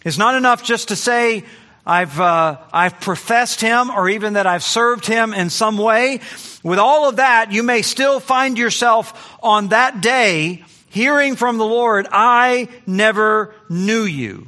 It's 0.03 0.17
not 0.17 0.35
enough 0.35 0.63
just 0.63 0.87
to 0.87 0.95
say, 0.95 1.43
I've, 1.85 2.19
uh, 2.19 2.57
I've 2.73 2.99
professed 2.99 3.61
Him 3.61 3.91
or 3.91 4.09
even 4.09 4.33
that 4.33 4.47
I've 4.47 4.63
served 4.63 5.05
Him 5.05 5.33
in 5.33 5.51
some 5.51 5.77
way. 5.77 6.21
With 6.63 6.79
all 6.79 7.07
of 7.07 7.17
that, 7.17 7.51
you 7.51 7.61
may 7.61 7.83
still 7.83 8.19
find 8.19 8.57
yourself 8.57 9.37
on 9.43 9.67
that 9.67 10.01
day 10.01 10.63
hearing 10.89 11.35
from 11.35 11.57
the 11.57 11.65
Lord, 11.65 12.07
I 12.11 12.67
never 12.87 13.53
knew 13.69 14.03
you 14.03 14.47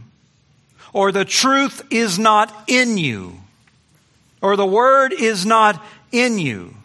or 0.93 1.11
the 1.11 1.25
truth 1.25 1.81
is 1.89 2.19
not 2.19 2.53
in 2.67 2.97
you, 2.97 3.39
or 4.41 4.55
the 4.55 4.65
word 4.65 5.11
is 5.11 5.45
not 5.45 5.83
in 6.11 6.37
you. 6.37 6.75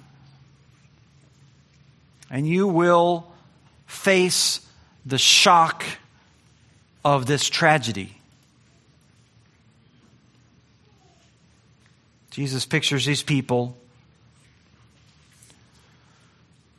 And 2.31 2.49
you 2.49 2.67
will 2.67 3.31
face 3.87 4.67
the 5.05 5.19
shock 5.19 5.85
of 7.05 7.27
this 7.27 7.49
tragedy. 7.49 8.15
Jesus 12.31 12.67
pictures 12.67 13.05
these 13.05 13.23
people 13.23 13.77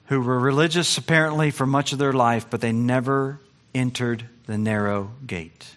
who 0.06 0.22
were 0.22 0.40
religious 0.40 0.98
apparently 0.98 1.52
for 1.52 1.66
much 1.66 1.94
of 1.94 2.00
their 2.00 2.14
life, 2.14 2.50
but 2.50 2.62
they 2.62 2.72
never 2.72 3.40
entered 3.76 4.26
the 4.48 4.58
narrow 4.58 5.12
gate. 5.28 5.76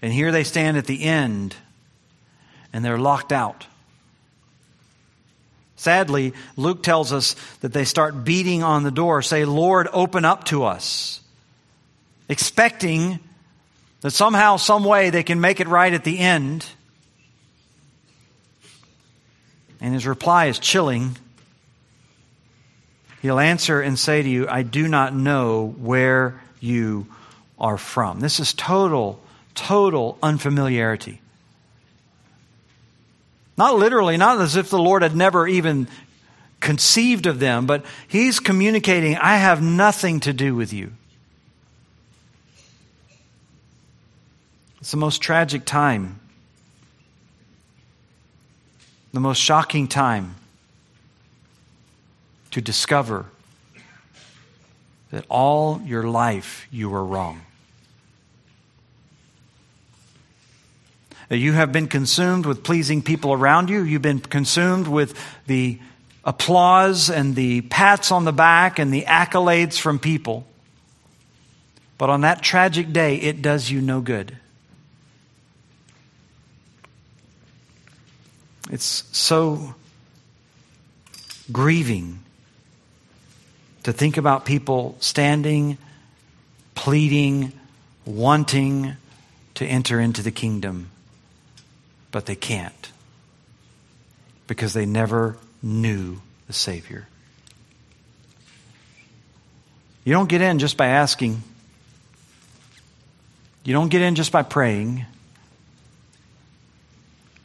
And 0.00 0.12
here 0.12 0.30
they 0.30 0.44
stand 0.44 0.76
at 0.76 0.86
the 0.86 1.02
end 1.02 1.56
and 2.72 2.84
they're 2.84 2.98
locked 2.98 3.32
out. 3.32 3.66
Sadly, 5.74 6.34
Luke 6.56 6.82
tells 6.82 7.12
us 7.12 7.34
that 7.60 7.72
they 7.72 7.84
start 7.84 8.24
beating 8.24 8.62
on 8.62 8.82
the 8.82 8.90
door, 8.90 9.22
say, 9.22 9.44
Lord, 9.44 9.88
open 9.92 10.24
up 10.24 10.44
to 10.44 10.64
us, 10.64 11.20
expecting 12.28 13.18
that 14.00 14.10
somehow, 14.12 14.56
some 14.56 14.84
way 14.84 15.10
they 15.10 15.22
can 15.22 15.40
make 15.40 15.60
it 15.60 15.68
right 15.68 15.92
at 15.92 16.04
the 16.04 16.18
end. 16.18 16.66
And 19.80 19.94
his 19.94 20.06
reply 20.06 20.46
is 20.46 20.58
chilling. 20.58 21.16
He'll 23.22 23.38
answer 23.38 23.80
and 23.80 23.98
say 23.98 24.22
to 24.22 24.28
you, 24.28 24.48
I 24.48 24.62
do 24.62 24.86
not 24.88 25.14
know 25.14 25.74
where 25.78 26.40
you 26.60 27.06
are 27.58 27.78
from. 27.78 28.20
This 28.20 28.40
is 28.40 28.52
total 28.52 29.20
total 29.58 30.16
unfamiliarity. 30.22 31.20
Not 33.56 33.76
literally, 33.76 34.16
not 34.16 34.40
as 34.40 34.54
if 34.54 34.70
the 34.70 34.78
Lord 34.78 35.02
had 35.02 35.16
never 35.16 35.48
even 35.48 35.88
conceived 36.60 37.26
of 37.26 37.40
them, 37.40 37.66
but 37.66 37.84
he's 38.06 38.38
communicating, 38.38 39.16
I 39.16 39.36
have 39.36 39.60
nothing 39.60 40.20
to 40.20 40.32
do 40.32 40.54
with 40.54 40.72
you. 40.72 40.92
It's 44.80 44.92
the 44.92 44.96
most 44.96 45.20
tragic 45.20 45.64
time, 45.64 46.20
the 49.12 49.20
most 49.20 49.38
shocking 49.38 49.88
time 49.88 50.36
to 52.52 52.60
discover 52.60 53.26
that 55.10 55.24
all 55.28 55.80
your 55.84 56.04
life 56.04 56.66
you 56.70 56.88
were 56.90 57.04
wrong. 57.04 57.40
That 61.28 61.38
you 61.38 61.52
have 61.52 61.72
been 61.72 61.88
consumed 61.88 62.46
with 62.46 62.62
pleasing 62.62 63.02
people 63.02 63.32
around 63.32 63.68
you. 63.68 63.82
You've 63.82 64.02
been 64.02 64.20
consumed 64.20 64.86
with 64.86 65.18
the 65.46 65.78
applause 66.24 67.10
and 67.10 67.34
the 67.34 67.62
pats 67.62 68.12
on 68.12 68.24
the 68.24 68.32
back 68.32 68.78
and 68.78 68.92
the 68.92 69.02
accolades 69.02 69.78
from 69.78 69.98
people. 69.98 70.46
But 71.98 72.10
on 72.10 72.20
that 72.20 72.42
tragic 72.42 72.92
day, 72.92 73.16
it 73.16 73.42
does 73.42 73.70
you 73.70 73.80
no 73.80 74.00
good. 74.00 74.36
It's 78.70 79.04
so 79.12 79.74
grieving 81.50 82.20
to 83.84 83.92
think 83.92 84.16
about 84.16 84.44
people 84.44 84.96
standing, 85.00 85.78
pleading, 86.74 87.52
wanting 88.04 88.94
to 89.54 89.64
enter 89.66 89.98
into 89.98 90.22
the 90.22 90.30
kingdom, 90.30 90.90
but 92.10 92.26
they 92.26 92.36
can't 92.36 92.92
because 94.46 94.72
they 94.72 94.86
never 94.86 95.36
knew 95.62 96.20
the 96.46 96.52
Savior. 96.52 97.06
You 100.04 100.12
don't 100.12 100.28
get 100.28 100.40
in 100.40 100.58
just 100.58 100.76
by 100.76 100.86
asking. 100.86 101.42
You 103.64 103.74
don't 103.74 103.88
get 103.88 104.00
in 104.00 104.14
just 104.14 104.32
by 104.32 104.42
praying. 104.42 105.04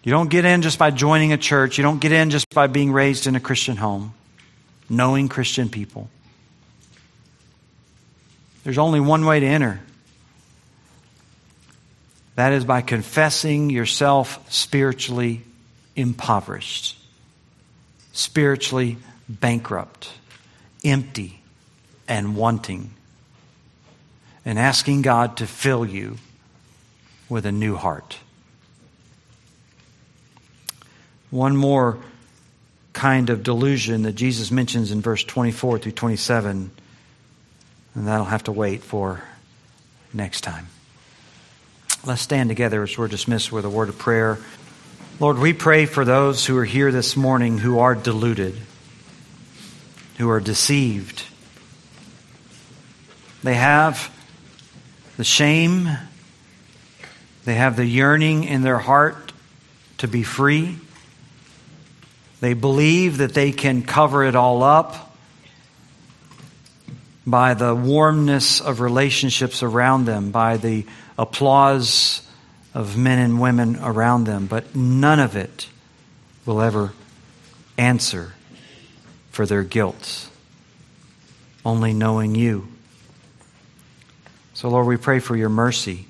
You 0.04 0.12
don't 0.12 0.30
get 0.30 0.43
in 0.43 0.62
just 0.62 0.78
by 0.78 0.91
joining 0.91 1.32
a 1.32 1.38
church. 1.38 1.78
You 1.78 1.84
don't 1.84 1.99
get 1.99 2.12
in 2.12 2.30
just 2.30 2.49
by 2.49 2.68
being 2.68 2.91
raised 2.91 3.26
in 3.26 3.36
a 3.36 3.39
Christian 3.39 3.78
home, 3.78 4.14
knowing 4.89 5.30
Christian 5.30 5.70
people. 5.70 6.10
There's 8.64 8.78
only 8.78 8.99
one 8.99 9.26
way 9.26 9.39
to 9.39 9.45
enter. 9.45 9.80
That 12.36 12.51
is 12.51 12.66
by 12.66 12.82
confessing 12.82 13.70
yourself 13.70 14.51
spiritually 14.51 15.41
impoverished, 15.95 16.97
spiritually 18.12 18.97
bankrupt, 19.30 20.10
empty, 20.84 21.39
and 22.08 22.36
wanting, 22.36 22.91
and 24.43 24.60
asking 24.60 25.04
God 25.04 25.38
to 25.38 25.47
fill 25.47 25.86
you 25.86 26.18
with 27.30 27.45
a 27.45 27.51
new 27.51 27.76
heart. 27.76 28.18
One 31.34 31.58
more 31.58 31.98
kind 32.94 33.32
of 33.32 33.42
delusion 33.42 34.04
that 34.04 34.14
Jesus 34.14 34.52
mentions 34.52 34.92
in 34.92 35.02
verse 35.02 35.24
24 35.24 35.80
through 35.80 35.94
27 35.94 36.70
and 37.96 38.08
that'll 38.08 38.26
have 38.26 38.44
to 38.44 38.52
wait 38.52 38.84
for 38.84 39.24
next 40.14 40.42
time. 40.42 40.68
Let's 42.06 42.22
stand 42.22 42.50
together 42.50 42.84
as 42.84 43.00
we're 43.00 43.08
dismissed 43.08 43.52
with 43.52 43.66
a 43.66 43.70
word 43.70 43.90
of 43.90 43.98
prayer. 43.98 44.38
Lord, 45.20 45.40
we 45.40 45.54
pray 45.54 45.88
for 45.88 46.06
those 46.06 46.46
who 46.46 46.56
are 46.56 46.66
here 46.66 46.92
this 46.92 47.18
morning 47.18 47.58
who 47.58 47.80
are 47.80 47.96
deluded, 47.96 48.56
who 50.20 50.30
are 50.30 50.40
deceived. 50.40 51.24
They 53.42 53.56
have 53.56 54.16
the 55.18 55.24
shame, 55.24 55.90
they 57.44 57.56
have 57.56 57.76
the 57.76 57.86
yearning 57.86 58.44
in 58.44 58.62
their 58.62 58.78
heart 58.78 59.34
to 59.98 60.08
be 60.08 60.22
free. 60.22 60.78
They 62.44 62.56
believe 62.56 63.20
that 63.20 63.34
they 63.34 63.54
can 63.54 63.84
cover 63.84 64.26
it 64.26 64.36
all 64.36 64.64
up 64.64 65.16
by 67.26 67.54
the 67.54 67.74
warmness 67.74 68.60
of 68.60 68.82
relationships 68.82 69.64
around 69.64 70.04
them, 70.04 70.32
by 70.32 70.58
the 70.58 70.86
applause 71.18 72.22
of 72.74 72.98
men 72.98 73.20
and 73.20 73.39
women 73.39 73.78
around 73.78 74.26
them, 74.26 74.48
but 74.48 74.76
none 74.76 75.22
of 75.22 75.38
it 75.38 75.70
will 76.46 76.60
ever 76.60 76.91
answer 77.78 78.34
for 79.32 79.46
their 79.46 79.64
guilt. 79.64 80.28
Only 81.64 81.94
knowing 81.94 82.36
you. 82.36 82.68
So, 84.54 84.68
Lord, 84.68 84.86
we 84.86 84.98
pray 84.98 85.20
for 85.20 85.38
your 85.38 85.48
mercy. 85.48 86.08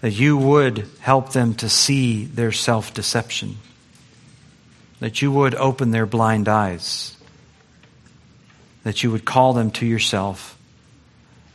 That 0.00 0.12
you 0.12 0.36
would 0.36 0.88
help 1.00 1.32
them 1.32 1.54
to 1.56 1.68
see 1.68 2.24
their 2.24 2.52
self 2.52 2.94
deception. 2.94 3.56
That 5.00 5.22
you 5.22 5.30
would 5.32 5.54
open 5.54 5.90
their 5.90 6.06
blind 6.06 6.48
eyes 6.48 7.16
that 8.82 9.02
you 9.02 9.10
would 9.10 9.24
call 9.24 9.52
them 9.52 9.70
to 9.70 9.86
yourself 9.86 10.58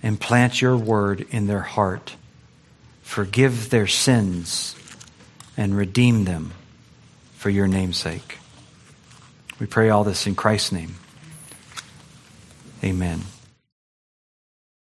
and 0.04 0.20
plant 0.20 0.62
your 0.62 0.78
word 0.78 1.26
in 1.32 1.48
their 1.48 1.62
heart. 1.62 2.16
Forgive 3.02 3.70
their 3.70 3.88
sins 3.88 4.76
and 5.58 5.76
redeem 5.76 6.26
them 6.26 6.54
for 7.36 7.50
your 7.50 7.68
name's 7.68 7.98
sake. 7.98 8.40
We 9.60 9.66
pray 9.66 9.90
all 9.90 10.04
this 10.04 10.28
in 10.28 10.36
Christ's 10.36 10.72
name. 10.72 10.96
Amen. 12.84 13.22